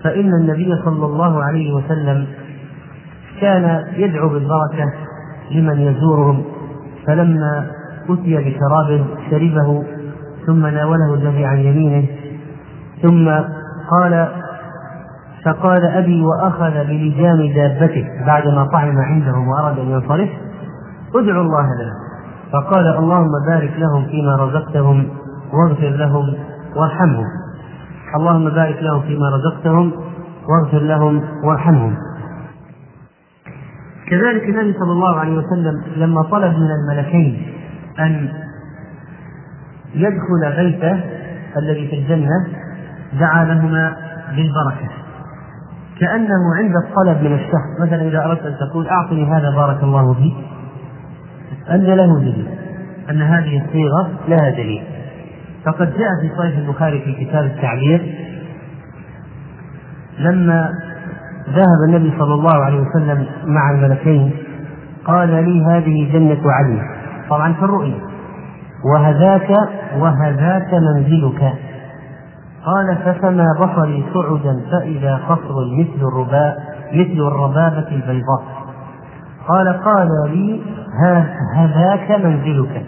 فإن 0.04 0.34
النبي 0.34 0.82
صلى 0.84 1.06
الله 1.06 1.44
عليه 1.44 1.72
وسلم 1.72 2.26
كان 3.40 3.84
يدعو 3.96 4.28
بالبركة 4.28 4.92
لمن 5.50 5.80
يزورهم 5.80 6.44
فلما 7.06 7.66
أتي 8.10 8.36
بشراب 8.36 9.06
شربه 9.30 9.84
ثم 10.46 10.66
ناوله 10.66 11.14
الذي 11.14 11.44
عن 11.44 11.58
يمينه 11.58 12.06
ثم 13.02 13.30
قال 13.90 14.28
فقال 15.44 15.84
أبي 15.84 16.22
وأخذ 16.22 16.70
بلجام 16.70 17.52
دابته 17.54 18.04
بعدما 18.26 18.64
طعم 18.72 18.98
عندهم 18.98 19.48
وأراد 19.48 19.78
أن 19.78 19.90
ينصرف 19.90 20.28
ادعوا 21.14 21.42
الله 21.42 21.64
لنا 21.64 21.94
فقال 22.52 22.86
اللهم 22.86 23.32
بارك 23.46 23.72
لهم 23.78 24.06
فيما 24.06 24.36
رزقتهم 24.36 25.08
واغفر 25.52 25.88
لهم 25.88 26.34
وارحمهم. 26.76 27.26
اللهم 28.16 28.50
بارك 28.50 28.82
لهم 28.82 29.00
فيما 29.00 29.30
رزقتهم 29.36 29.92
واغفر 30.48 30.78
لهم 30.78 31.22
وارحمهم. 31.44 31.94
كذلك 34.10 34.42
النبي 34.42 34.72
صلى 34.78 34.92
الله 34.92 35.16
عليه 35.16 35.38
وسلم 35.38 35.82
لما 35.96 36.22
طلب 36.22 36.52
من 36.58 36.70
الملكين 36.70 37.42
أن 38.00 38.28
يدخل 39.94 40.56
بيته 40.56 41.00
الذي 41.56 41.88
في 41.88 41.96
الجنة 41.96 42.46
دعا 43.20 43.44
لهما 43.44 43.96
بالبركة. 44.28 44.88
كأنه 46.00 46.54
عند 46.58 46.72
الطلب 46.76 47.22
من 47.22 47.34
الشخص. 47.34 47.80
مثلا 47.80 48.02
إذا 48.02 48.24
أردت 48.24 48.46
أن 48.46 48.56
تقول 48.56 48.88
أعطني 48.88 49.24
هذا 49.24 49.50
بارك 49.50 49.82
الله 49.82 50.14
فيك 50.14 50.34
أن 51.70 51.82
له 51.82 52.20
دليل 52.20 52.46
أن 53.10 53.22
هذه 53.22 53.64
الصيغة 53.64 54.10
لها 54.28 54.50
دليل. 54.50 54.82
فقد 55.64 55.86
جاء 55.98 56.08
في 56.22 56.36
صحيح 56.38 56.58
البخاري 56.58 57.00
في 57.00 57.24
كتاب 57.24 57.44
التعبير 57.44 58.14
لما 60.18 60.70
ذهب 61.48 61.88
النبي 61.88 62.12
صلى 62.18 62.34
الله 62.34 62.64
عليه 62.64 62.80
وسلم 62.80 63.26
مع 63.44 63.70
الملكين 63.70 64.30
قال 65.04 65.28
لي 65.28 65.64
هذه 65.64 66.12
جنة 66.12 66.40
علي 66.52 66.80
طبعا 67.30 67.52
في 67.52 67.62
الرؤيا 67.62 67.98
وهذاك 68.84 69.50
وهذاك 69.98 70.74
منزلك. 70.74 71.52
قال 72.64 72.96
ففما 73.04 73.46
بصري 73.60 74.04
صعدا 74.14 74.60
فإذا 74.70 75.16
قصر 75.28 75.54
مثل 75.78 76.08
الرباء 76.08 76.56
مثل 76.92 77.26
الربابة 77.26 77.88
البيضاء. 77.88 78.42
قال 79.48 79.68
قال 79.68 80.08
لي 80.28 80.60
هذاك 81.56 82.10
منزلك. 82.10 82.86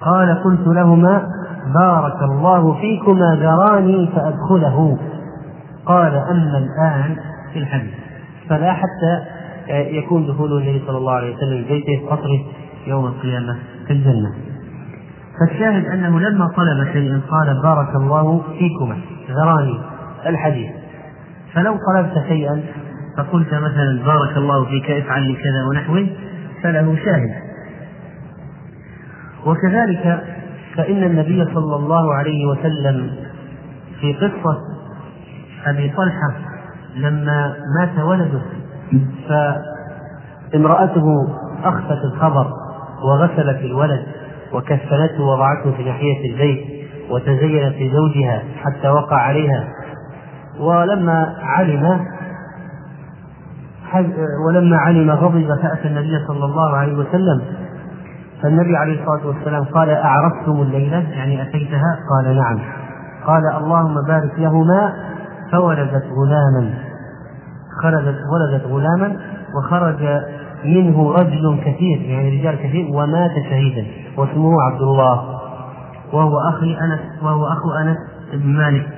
قال 0.00 0.42
قلت 0.44 0.66
لهما 0.66 1.28
بارك 1.74 2.22
الله 2.22 2.74
فيكما 2.74 3.36
ذراني 3.40 4.10
فأدخله. 4.14 4.98
قال 5.86 6.14
أما 6.14 6.58
الآن 6.58 7.16
في 7.52 7.58
الحديث 7.58 7.94
فلا 8.48 8.72
حتى 8.72 9.20
يكون 9.68 10.26
دخول 10.26 10.52
النبي 10.52 10.82
صلى 10.86 10.98
الله 10.98 11.12
عليه 11.12 11.36
وسلم 11.36 11.64
بيته 11.68 12.06
قصره 12.10 12.44
يوم 12.86 13.06
القيامة. 13.06 13.56
في 13.86 13.92
الجنة. 13.92 14.34
فالشاهد 15.40 15.84
أنه 15.84 16.20
لما 16.20 16.46
طلب 16.56 16.92
شيئا 16.92 17.20
قال 17.30 17.62
بارك 17.62 17.96
الله 17.96 18.42
فيكما. 18.58 18.96
ذراني 19.30 19.80
الحديث. 20.26 20.70
فلو 21.54 21.76
طلبت 21.92 22.24
شيئا 22.28 22.62
فقلت 23.16 23.54
مثلا 23.54 24.02
بارك 24.06 24.36
الله 24.36 24.64
فيك 24.64 24.90
افعل 24.90 25.22
لي 25.22 25.34
كذا 25.34 25.64
ونحوه 25.70 26.06
فله 26.62 26.96
شاهد. 27.04 27.34
وكذلك 29.46 30.24
فإن 30.76 31.04
النبي 31.04 31.44
صلى 31.54 31.76
الله 31.76 32.14
عليه 32.14 32.46
وسلم 32.46 33.10
في 34.00 34.12
قصة 34.12 34.58
أبي 35.66 35.88
طلحة 35.96 36.32
لما 36.96 37.56
مات 37.80 37.98
ولده 37.98 38.42
فامرأته 40.52 41.28
أخفت 41.64 42.04
الخبر 42.04 42.46
وغسلت 43.06 43.60
الولد 43.64 44.02
وكفنته 44.52 45.22
ووضعته 45.22 45.72
في 45.76 45.84
ناحية 45.84 46.32
البيت 46.32 46.64
وتزينت 47.10 47.74
لزوجها 47.74 48.42
حتى 48.64 48.88
وقع 48.88 49.16
عليها. 49.16 49.64
ولما 50.60 51.34
علم 51.42 52.00
ولما 54.46 54.76
علم 54.76 55.10
غضب 55.10 55.56
فأتى 55.62 55.88
النبي 55.88 56.26
صلى 56.28 56.44
الله 56.44 56.76
عليه 56.76 56.94
وسلم. 56.94 57.42
فالنبي 58.42 58.76
عليه 58.76 59.00
الصلاة 59.00 59.26
والسلام 59.26 59.64
قال 59.64 59.90
أعرفتم 59.90 60.62
الليلة؟ 60.62 61.10
يعني 61.10 61.42
أتيتها؟ 61.42 61.98
قال 62.10 62.36
نعم. 62.36 62.58
قال 63.26 63.42
اللهم 63.56 63.94
بارك 64.06 64.38
لهما. 64.38 64.92
فولدت 65.52 66.04
غلاما. 66.04 66.74
خرجت 67.82 68.18
ولدت 68.32 68.66
غلاما 68.66 69.16
وخرج 69.54 70.02
منه 70.64 71.12
رجل 71.12 71.58
كثير 71.64 72.00
يعني 72.00 72.40
رجال 72.40 72.54
كثير 72.58 72.86
ومات 72.90 73.30
شهيدا 73.50 73.86
واسمه 74.16 74.62
عبد 74.62 74.82
الله 74.82 75.40
وهو 76.12 76.38
أخي 76.48 76.76
أنس 76.80 77.22
وهو 77.22 77.46
أخو 77.46 77.70
أنس 77.72 77.96
بن 78.32 78.48
مالك 78.52 78.88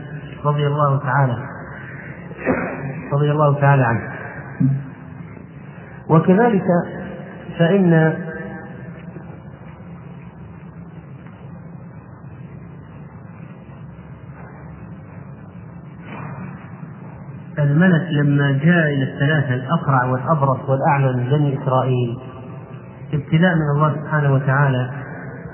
رضي 0.44 0.66
الله 0.66 0.98
تعالى 0.98 1.36
رضي 3.12 3.30
الله 3.30 3.60
تعالى 3.60 3.82
عنه. 3.84 4.02
وكذلك 6.10 6.64
فإن 7.58 8.14
الملك 17.68 18.08
لما 18.10 18.52
جاء 18.52 18.94
إلى 18.94 19.12
الثلاثة 19.12 19.54
الأقرع 19.54 20.04
والأبرص 20.04 20.58
والأعمى 20.68 21.12
من 21.12 21.28
بني 21.30 21.58
إسرائيل 21.62 22.18
ابتلاء 23.14 23.54
من 23.54 23.70
الله 23.76 23.94
سبحانه 24.02 24.32
وتعالى 24.32 24.90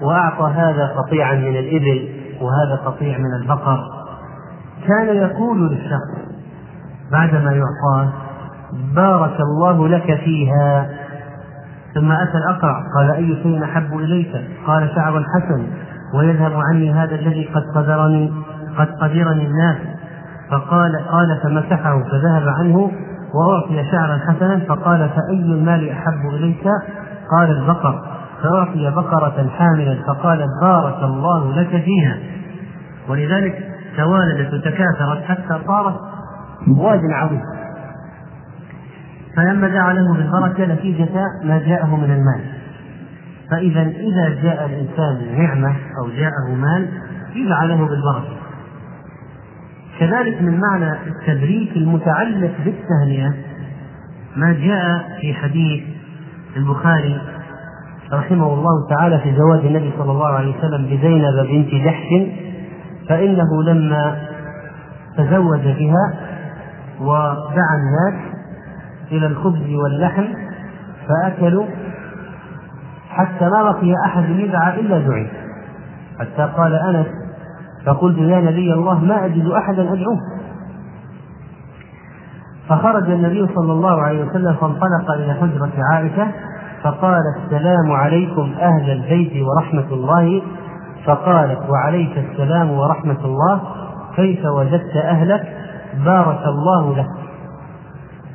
وأعطى 0.02 0.52
هذا 0.56 0.86
قطيعا 0.86 1.34
من 1.34 1.56
الإبل 1.56 2.08
وهذا 2.40 2.82
قطيع 2.84 3.18
من 3.18 3.34
البقر. 3.42 3.78
كان 4.88 5.16
يقول 5.16 5.70
للشخص 5.70 6.34
بعدما 7.12 7.52
يعطاه 7.52 8.12
بارك 8.94 9.40
الله 9.40 9.88
لك 9.88 10.20
فيها. 10.24 10.90
ثم 11.94 12.12
أتى 12.12 12.38
الأقرع 12.38 12.80
قال 12.96 13.10
أي 13.10 13.42
شيء 13.42 13.64
أحب 13.64 13.98
إليك؟ 13.98 14.32
قال 14.66 14.90
شعر 14.94 15.24
حسن 15.34 15.66
ويذهب 16.14 16.52
عني 16.54 16.92
هذا 16.92 17.14
الذي 17.14 17.48
قد 17.54 17.62
قدرني 17.74 18.32
قد 18.78 18.88
قدرني 19.00 19.46
الناس. 19.46 19.76
فقال 20.50 20.92
قال 20.96 21.40
فمسحه 21.42 22.02
فذهب 22.02 22.48
عنه 22.58 22.90
وأعطي 23.34 23.90
شعرا 23.90 24.18
حسنا 24.18 24.58
فقال 24.58 25.08
فأي 25.08 25.38
المال 25.38 25.90
أحب 25.90 26.34
إليك؟ 26.34 26.64
قال 27.38 27.50
البقر. 27.50 28.00
فأعطي 28.42 28.90
بقرة 28.90 29.48
حاملا 29.58 29.96
فقال 30.06 30.46
بارك 30.62 31.02
الله 31.02 31.60
لك 31.60 31.82
فيها. 31.82 32.18
ولذلك 33.08 33.68
توالدت 33.96 34.54
وتكاثرت 34.54 35.22
حتى 35.24 35.60
صارت 35.66 35.96
واد 36.78 37.00
عظيم 37.12 37.42
فلما 39.36 39.68
دعا 39.68 39.92
له 39.92 40.14
بالبركة 40.14 40.74
نتيجة 40.74 41.26
ما 41.44 41.58
جاءه 41.58 41.96
من 41.96 42.10
المال. 42.10 42.40
فإذا 43.50 43.82
إذا 43.82 44.42
جاء 44.42 44.66
الإنسان 44.66 45.38
نعمة 45.38 45.68
أو 45.68 46.08
جاءه 46.16 46.54
مال 46.54 46.88
يدعى 47.34 47.68
له 47.68 47.76
بالبركة. 47.76 48.43
كذلك 49.98 50.42
من 50.42 50.60
معنى 50.60 50.92
التبريك 51.06 51.76
المتعلق 51.76 52.52
بالتهنئة 52.64 53.34
ما 54.36 54.52
جاء 54.52 55.18
في 55.20 55.34
حديث 55.34 55.82
البخاري 56.56 57.20
رحمه 58.12 58.54
الله 58.54 58.88
تعالى 58.96 59.18
في 59.18 59.36
زواج 59.36 59.66
النبي 59.66 59.92
صلى 59.98 60.12
الله 60.12 60.26
عليه 60.26 60.58
وسلم 60.58 60.86
بزينب 60.86 61.46
بنت 61.50 61.74
جحش 61.74 62.08
فإنه 63.08 63.62
لما 63.62 64.16
تزوج 65.16 65.60
بها 65.60 66.14
ودعا 67.00 67.76
الناس 67.76 68.34
إلى 69.12 69.26
الخبز 69.26 69.70
واللحم 69.70 70.24
فأكلوا 71.08 71.66
حتى 73.10 73.44
ما 73.44 73.62
بقي 73.62 73.94
أحد 74.06 74.28
يدعى 74.28 74.80
إلا 74.80 74.98
دعي. 74.98 75.26
حتى 76.20 76.52
قال 76.56 76.74
أنس 76.74 77.06
فقلت 77.86 78.18
يا 78.18 78.40
نبي 78.40 78.72
الله 78.72 79.04
ما 79.04 79.24
أجد 79.24 79.46
أحدا 79.46 79.82
أدعوه. 79.92 80.18
فخرج 82.68 83.10
النبي 83.10 83.46
صلى 83.54 83.72
الله 83.72 84.02
عليه 84.02 84.24
وسلم 84.24 84.52
فانطلق 84.52 85.10
إلى 85.10 85.34
حجرة 85.34 85.72
عائشة 85.92 86.28
فقال 86.82 87.20
السلام 87.36 87.92
عليكم 87.92 88.52
أهل 88.60 88.90
البيت 88.90 89.32
ورحمة 89.42 89.86
الله. 89.92 90.42
فقالت 91.06 91.60
وعليك 91.70 92.18
السلام 92.18 92.70
ورحمة 92.70 93.24
الله 93.24 93.60
كيف 94.16 94.44
وجدت 94.44 94.96
أهلك؟ 94.96 95.56
بارك 96.04 96.46
الله 96.46 96.96
لك. 96.96 97.06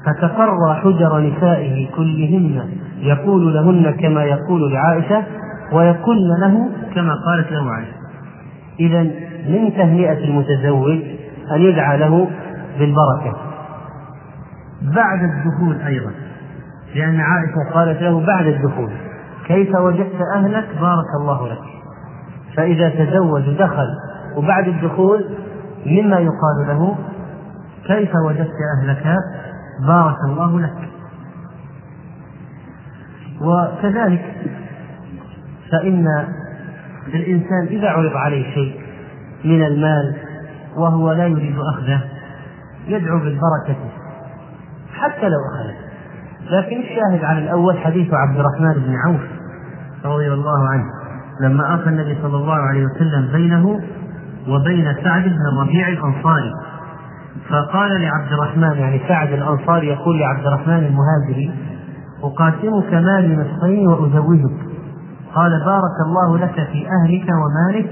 فتقرى 0.05 0.75
حجر 0.75 1.19
نسائه 1.19 1.87
كلهن 1.95 2.69
يقول 2.99 3.53
لهن 3.53 3.91
كما 3.91 4.23
يقول 4.23 4.73
لعائشة 4.73 5.23
ويقولن 5.73 6.39
له 6.41 6.69
كما 6.95 7.13
قالت 7.25 7.51
له 7.51 7.71
عائشة. 7.71 7.99
إذا 8.79 9.28
من 9.47 9.73
تهنئة 9.73 10.23
المتزوج 10.23 11.01
أن 11.51 11.61
يدعى 11.61 11.97
له 11.97 12.29
بالبركة. 12.79 13.37
بعد 14.81 15.23
الدخول 15.23 15.81
أيضا. 15.81 16.11
لأن 16.95 17.19
عائشة 17.19 17.73
قالت 17.73 18.01
له 18.01 18.25
بعد 18.25 18.45
الدخول 18.45 18.89
كيف 19.45 19.75
وجدت 19.75 20.21
أهلك؟ 20.35 20.67
بارك 20.81 21.05
الله 21.21 21.47
لك. 21.47 21.61
فإذا 22.55 22.89
تزوج 22.89 23.49
دخل 23.49 23.87
وبعد 24.37 24.67
الدخول 24.67 25.25
مما 25.85 26.19
يقال 26.19 26.67
له 26.67 26.95
كيف 27.87 28.11
وجدت 28.25 28.51
أهلك؟ 28.77 29.15
بارك 29.87 30.17
الله 30.25 30.59
لك. 30.59 30.89
وكذلك 33.41 34.25
فإن 35.71 36.05
الإنسان 37.07 37.67
إذا 37.69 37.89
عرض 37.89 38.15
عليه 38.15 38.53
شيء 38.53 38.78
من 39.45 39.63
المال 39.63 40.15
وهو 40.75 41.11
لا 41.11 41.27
يريد 41.27 41.55
أخذه 41.73 42.01
يدعو 42.87 43.19
بالبركة 43.19 43.75
حتى 44.93 45.29
لو 45.29 45.37
أخذه. 45.55 45.75
لكن 46.49 46.77
الشاهد 46.79 47.23
على 47.23 47.39
الأول 47.39 47.77
حديث 47.77 48.13
عبد 48.13 48.39
الرحمن 48.39 48.73
بن 48.73 48.95
عوف 49.05 49.21
رضي 50.05 50.33
الله 50.33 50.69
عنه 50.69 50.83
لما 51.41 51.75
أخى 51.75 51.89
النبي 51.89 52.17
صلى 52.21 52.37
الله 52.37 52.55
عليه 52.55 52.85
وسلم 52.85 53.31
بينه 53.31 53.79
وبين 54.47 54.95
سعد 55.03 55.23
بن 55.23 55.37
الربيع 55.53 55.87
الأنصاري 55.87 56.51
فقال 57.49 58.01
لعبد 58.01 58.33
الرحمن 58.33 58.77
يعني 58.77 59.01
سعد 59.07 59.31
الأنصاري 59.31 59.87
يقول 59.87 60.19
لعبد 60.19 60.45
الرحمن 60.47 60.73
المهاجري 60.73 61.51
أقاسمك 62.23 62.93
مالي 62.93 63.35
نصفين 63.35 63.87
وأزوجك. 63.87 64.57
قال 65.35 65.51
بارك 65.65 65.97
الله 66.05 66.37
لك 66.37 66.67
في 66.71 66.87
أهلك 66.87 67.25
ومالك 67.29 67.89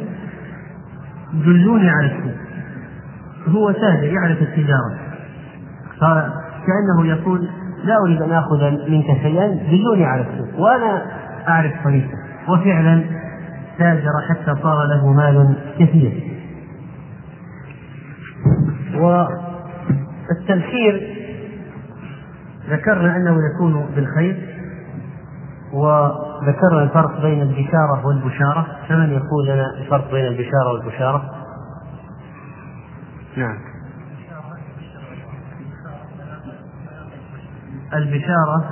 دلوني 1.34 1.90
على 1.90 2.12
السوق 2.12 2.36
هو 3.48 3.72
تاجر 3.72 4.04
يعرف 4.04 4.42
التجارة. 4.42 4.98
فكأنه 6.02 7.06
يقول 7.06 7.48
لا 7.84 7.98
أريد 8.06 8.22
أن 8.22 8.32
آخذ 8.32 8.72
منك 8.90 9.06
شيئا 9.22 9.48
دلوني 9.48 10.06
على 10.06 10.22
السوق 10.22 10.60
وأنا 10.60 11.06
أعرف 11.48 11.74
طريقه 11.84 12.18
وفعلا 12.48 13.04
تاجر 13.78 14.12
حتى 14.30 14.62
صار 14.62 14.86
له 14.86 15.14
مال 15.14 15.56
كثير. 15.80 16.24
والتبشير 20.30 21.18
ذكرنا 22.70 23.16
أنه 23.16 23.38
يكون 23.54 23.86
بالخير. 23.96 24.57
وذكرنا 25.78 26.84
الفرق 26.84 27.22
بين 27.22 27.42
البشارة 27.42 28.06
والبشارة 28.06 28.68
فمن 28.90 29.12
يقول 29.12 29.48
لنا 29.48 29.66
الفرق 29.78 30.12
بين 30.12 30.26
البشارة 30.26 30.74
والبشارة؟ 30.74 31.24
نعم. 33.38 33.58
البشارة 37.94 38.70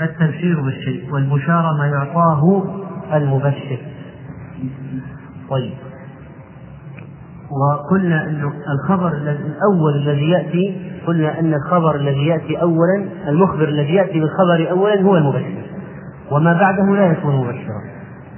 التبشير 0.00 0.60
بالشيء 0.60 1.12
والبشارة 1.12 1.76
ما 1.78 1.86
يعطاه 1.86 2.64
المبشر. 3.12 3.78
طيب. 5.50 5.74
وقلنا 7.50 8.24
أن 8.24 8.52
الخبر 8.68 9.08
الأول 9.08 9.96
الذي 9.96 10.30
يأتي 10.30 10.90
قلنا 11.06 11.40
أن 11.40 11.54
الخبر 11.54 11.96
الذي 11.96 12.26
يأتي 12.26 12.60
أولا 12.62 13.08
المخبر 13.28 13.68
الذي 13.68 13.94
يأتي 13.94 14.20
بالخبر 14.20 14.70
أولا 14.70 15.02
هو 15.02 15.16
المبشر. 15.16 15.57
وما 16.30 16.52
بعده 16.52 16.96
لا 16.96 17.06
يكون 17.06 17.36
مبشرا. 17.36 17.80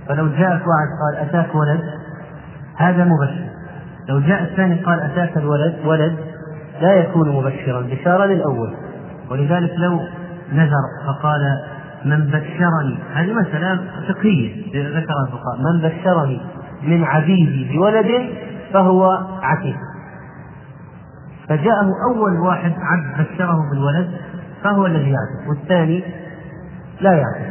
فلو 0.08 0.28
جاءك 0.28 0.62
واحد 0.66 0.88
قال 1.00 1.28
أتاك 1.28 1.54
ولد 1.54 1.80
هذا 2.76 3.04
مبشر. 3.04 3.50
لو 4.08 4.20
جاء 4.20 4.42
الثاني 4.42 4.74
قال 4.74 5.00
أتاك 5.00 5.36
الولد 5.36 5.78
ولد 5.84 6.16
لا 6.80 6.94
يكون 6.94 7.28
مبشرا 7.28 7.80
بشارة 7.80 8.24
للأول. 8.24 8.74
ولذلك 9.30 9.70
لو 9.76 10.00
نذر 10.52 10.84
فقال 11.06 11.60
من 12.04 12.26
بشرني 12.26 12.98
هذه 13.14 13.32
مسألة 13.32 13.80
فقهية 14.08 14.66
ذكرها 14.68 15.26
الفقهاء. 15.26 15.58
من 15.58 15.80
بشرني 15.80 16.40
من 16.82 17.04
عبيدي 17.04 17.78
بولد 17.78 18.30
فهو 18.72 19.18
عتيق. 19.42 19.76
فجاءه 21.48 21.92
أول 22.10 22.38
واحد 22.40 22.72
عبد 22.78 23.26
بشره 23.26 23.58
بالولد 23.70 24.10
فهو 24.62 24.86
الذي 24.86 25.10
يعتق 25.10 25.48
والثاني 25.48 26.04
لا 27.00 27.12
يعتق. 27.12 27.49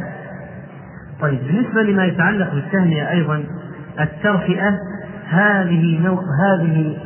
طيب 1.22 1.40
بالنسبة 1.46 1.82
لما 1.82 2.04
يتعلق 2.04 2.54
بالتهنئة 2.54 3.10
أيضا 3.10 3.44
الترفئة 4.00 4.78
هذه 5.28 6.00
نوع 6.02 6.20
هذه 6.44 6.96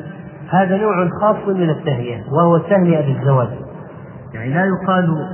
هذا 0.50 0.76
نوع 0.76 1.08
خاص 1.20 1.48
من 1.48 1.70
التهنئة 1.70 2.20
وهو 2.32 2.56
التهنئة 2.56 3.14
بالزواج 3.14 3.48
يعني 4.34 4.54
لا 4.54 4.64
يقال 4.64 5.28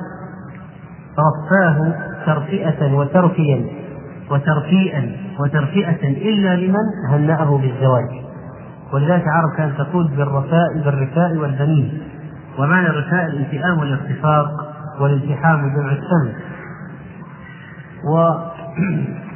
رفاه 1.18 1.94
ترفئة 2.26 2.94
وترفيا 2.94 3.64
وترفيئا 4.30 5.16
وترفئة 5.40 6.08
إلا 6.08 6.56
لمن 6.56 7.08
هنأه 7.10 7.58
بالزواج. 7.58 8.08
ولذلك 8.92 9.24
عرب 9.28 9.56
كانت 9.56 9.78
تقول 9.78 10.08
بالرفاء 10.08 10.74
بالرفاء 10.84 11.36
والبنين. 11.36 12.02
ومعنى 12.58 12.86
الرفاء 12.86 13.26
الالتئام 13.26 13.78
والارتفاق 13.78 14.48
والالتحام 15.00 15.74
جمع 15.76 15.92
السم 15.92 16.32
و 18.04 18.34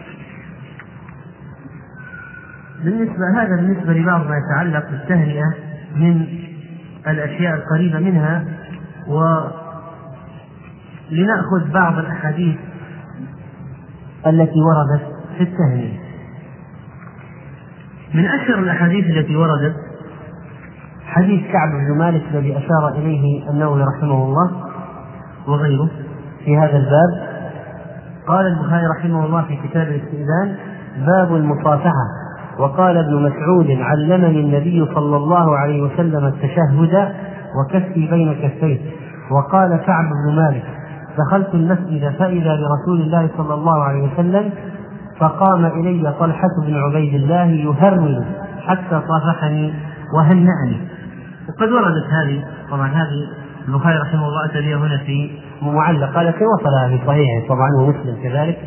بالنسبة 2.85 3.31
هذا 3.35 3.57
بالنسبة 3.57 3.93
لبعض 3.93 4.27
ما 4.27 4.37
يتعلق 4.37 4.91
بالتهنئة 4.91 5.55
من 5.97 6.27
الأشياء 7.09 7.55
القريبة 7.55 7.99
منها 7.99 8.45
ولنأخذ 9.07 9.51
بعض 11.73 11.99
الأحاديث 11.99 12.57
التي 14.27 14.61
وردت 14.61 15.03
في 15.39 15.43
التهنئة. 15.43 15.99
من 18.15 18.27
أشهر 18.27 18.59
الأحاديث 18.59 19.07
التي 19.07 19.37
وردت 19.37 19.77
حديث 21.05 21.53
كعب 21.53 21.71
بن 21.71 21.99
مالك 21.99 22.23
الذي 22.35 22.59
أشار 22.59 22.89
إليه 22.89 23.51
النووي 23.51 23.83
رحمه 23.83 24.25
الله 24.25 24.51
وغيره 25.47 25.91
في 26.45 26.57
هذا 26.57 26.77
الباب 26.77 27.34
قال 28.29 28.47
البخاري 28.47 28.87
رحمه 28.99 29.27
الله 29.27 29.43
في 29.43 29.57
كتاب 29.69 29.87
الاستئذان 29.89 30.57
باب 31.07 31.37
المصافحة. 31.37 32.07
وقال 32.59 32.97
ابن 32.97 33.23
مسعود 33.23 33.71
علمني 33.71 34.41
النبي 34.41 34.87
صلى 34.95 35.17
الله 35.17 35.59
عليه 35.59 35.83
وسلم 35.83 36.27
التشهد 36.27 37.13
وكفي 37.61 38.07
بين 38.11 38.35
كفيه. 38.35 38.79
وقال 39.31 39.77
كعب 39.77 40.05
بن 40.05 40.37
مالك 40.37 40.65
دخلت 41.19 41.55
المسجد 41.55 42.13
فإذا 42.19 42.57
برسول 42.57 43.01
الله 43.01 43.31
صلى 43.37 43.55
الله 43.55 43.83
عليه 43.85 44.13
وسلم 44.13 44.51
فقام 45.19 45.67
إلي 45.67 46.15
طلحة 46.21 46.49
بن 46.67 46.77
عبيد 46.77 47.15
الله 47.15 47.45
يهرول 47.45 48.25
حتى 48.67 49.03
صافحني 49.09 49.75
وهنأني. 50.17 50.89
وقد 51.49 51.73
وردت 51.73 52.07
هذه 52.11 52.45
طبعا 52.71 52.89
هذه 52.89 53.29
البخاري 53.69 53.99
رحمه 53.99 54.29
الله 54.29 54.45
أتى 54.45 54.75
هنا 54.75 54.97
في 54.97 55.31
معلقة 55.63 56.23
لكن 56.23 56.45
وصلها 56.45 56.89
في 56.89 57.07
صحيحة؟ 57.07 57.49
طبعا 57.49 57.69
ومسلم 57.79 58.17
كذلك. 58.23 58.59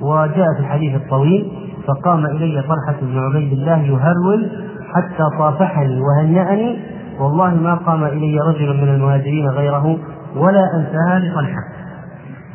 وجاء 0.00 0.54
في 0.56 0.60
الحديث 0.60 0.94
الطويل 0.94 1.52
فقام 1.86 2.26
إلي 2.26 2.62
طلحة 2.62 3.00
بن 3.02 3.18
عبيد 3.18 3.52
الله 3.52 3.78
يهرول 3.78 4.50
حتى 4.94 5.38
صافحني 5.38 6.00
وهنأني 6.00 6.78
والله 7.20 7.54
ما 7.54 7.74
قام 7.74 8.04
إلي 8.04 8.38
رجل 8.38 8.82
من 8.82 8.88
المهاجرين 8.88 9.46
غيره 9.48 9.98
ولا 10.36 10.60
أنساها 10.76 11.18
لطلحة. 11.18 11.62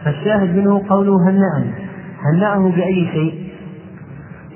فالشاهد 0.06 0.56
منه 0.56 0.82
قوله 0.90 1.30
هنأني. 1.30 1.72
هنأه 2.26 2.72
بأي 2.72 3.08
شيء؟ 3.14 3.46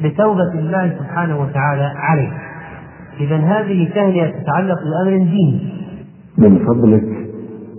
بتوبة 0.04 0.54
الله 0.54 0.96
سبحانه 1.00 1.42
وتعالى 1.42 1.92
عليه. 1.96 2.32
إذا 3.20 3.38
هذه 3.38 3.90
تهنئة 3.96 4.28
تتعلق 4.28 4.78
بأمر 4.80 5.18
ديني. 5.18 5.74
من 6.38 6.60
فضلك 6.66 7.04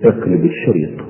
اقلب 0.04 0.44
الشريط. 0.44 1.09